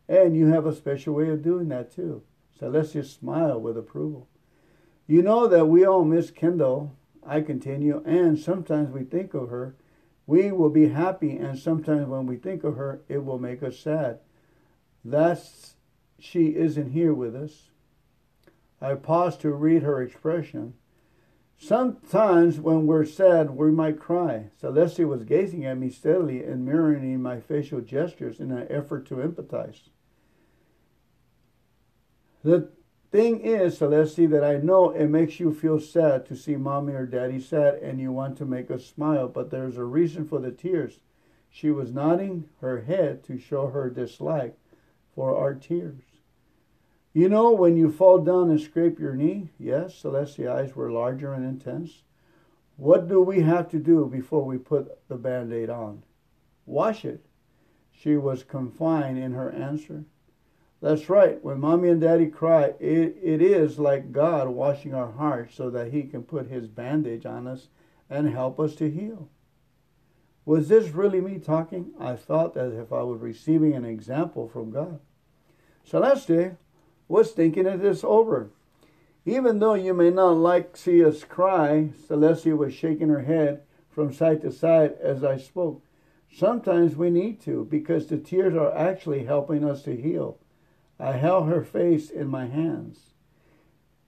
[0.09, 2.23] and you have a special way of doing that too.
[2.57, 4.27] Celeste smiled with approval.
[5.05, 9.75] You know that we all miss Kendall, I continue, and sometimes we think of her.
[10.25, 13.77] We will be happy, and sometimes when we think of her, it will make us
[13.77, 14.19] sad.
[15.03, 15.75] That's
[16.19, 17.69] she isn't here with us.
[18.79, 20.75] I paused to read her expression.
[21.57, 24.49] Sometimes when we're sad, we might cry.
[24.59, 29.15] Celeste was gazing at me steadily and mirroring my facial gestures in an effort to
[29.15, 29.89] empathize.
[32.43, 32.69] The
[33.11, 37.05] thing is, Celeste, that I know it makes you feel sad to see mommy or
[37.05, 40.51] daddy sad and you want to make us smile, but there's a reason for the
[40.51, 40.99] tears.
[41.49, 44.57] She was nodding her head to show her dislike
[45.15, 46.03] for our tears.
[47.13, 49.49] You know when you fall down and scrape your knee?
[49.59, 52.03] Yes, Celeste's eyes were larger and intense.
[52.75, 56.03] What do we have to do before we put the band aid on?
[56.65, 57.23] Wash it.
[57.91, 60.05] She was confined in her answer.
[60.81, 61.41] That's right.
[61.43, 65.93] When mommy and daddy cry, it, it is like God washing our hearts so that
[65.93, 67.67] he can put his bandage on us
[68.09, 69.29] and help us to heal.
[70.45, 71.91] Was this really me talking?
[71.99, 74.99] I thought as if I was receiving an example from God.
[75.85, 76.57] Celeste
[77.07, 78.49] was thinking of this over.
[79.25, 84.11] Even though you may not like see us cry, Celeste was shaking her head from
[84.11, 85.81] side to side as I spoke.
[86.29, 90.39] Sometimes we need to because the tears are actually helping us to heal.
[90.99, 93.12] I held her face in my hands.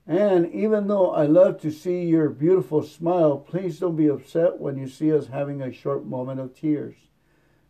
[0.07, 4.77] And even though I love to see your beautiful smile, please don't be upset when
[4.77, 6.95] you see us having a short moment of tears.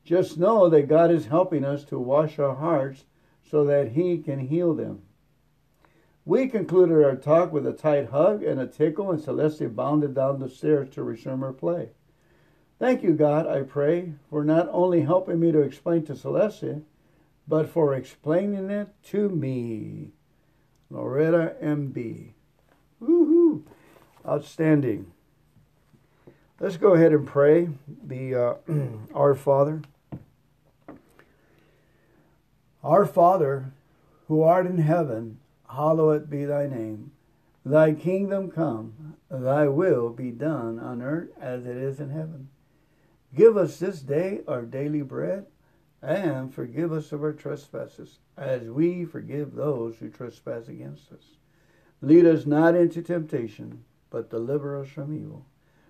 [0.04, 3.06] Just know that God is helping us to wash our hearts
[3.50, 5.04] so that He can heal them.
[6.26, 10.40] We concluded our talk with a tight hug and a tickle, and Celeste bounded down
[10.40, 11.92] the stairs to resume her play.
[12.80, 16.82] Thank you, God, I pray, for not only helping me to explain to Celeste,
[17.48, 20.12] but for explaining it to me.
[20.90, 22.32] Loretta MB.
[23.02, 23.64] Woohoo!
[24.28, 25.12] Outstanding.
[26.60, 28.54] Let's go ahead and pray the uh,
[29.14, 29.82] Our Father.
[32.84, 33.74] Our Father,
[34.28, 37.12] who art in heaven, hallowed be thy name.
[37.66, 42.50] Thy kingdom come, thy will be done on earth as it is in heaven.
[43.34, 45.48] Give us this day our daily bread
[46.02, 51.38] and forgive us of our trespasses, as we forgive those who trespass against us.
[52.02, 55.46] Lead us not into temptation, but deliver us from evil.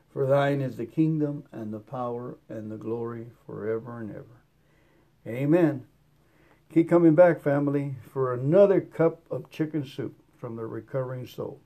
[0.10, 4.42] For thine is the kingdom, and the power, and the glory forever and ever.
[5.28, 5.86] Amen.
[6.74, 11.60] Keep coming back, family, for another cup of chicken soup from the recovering soul.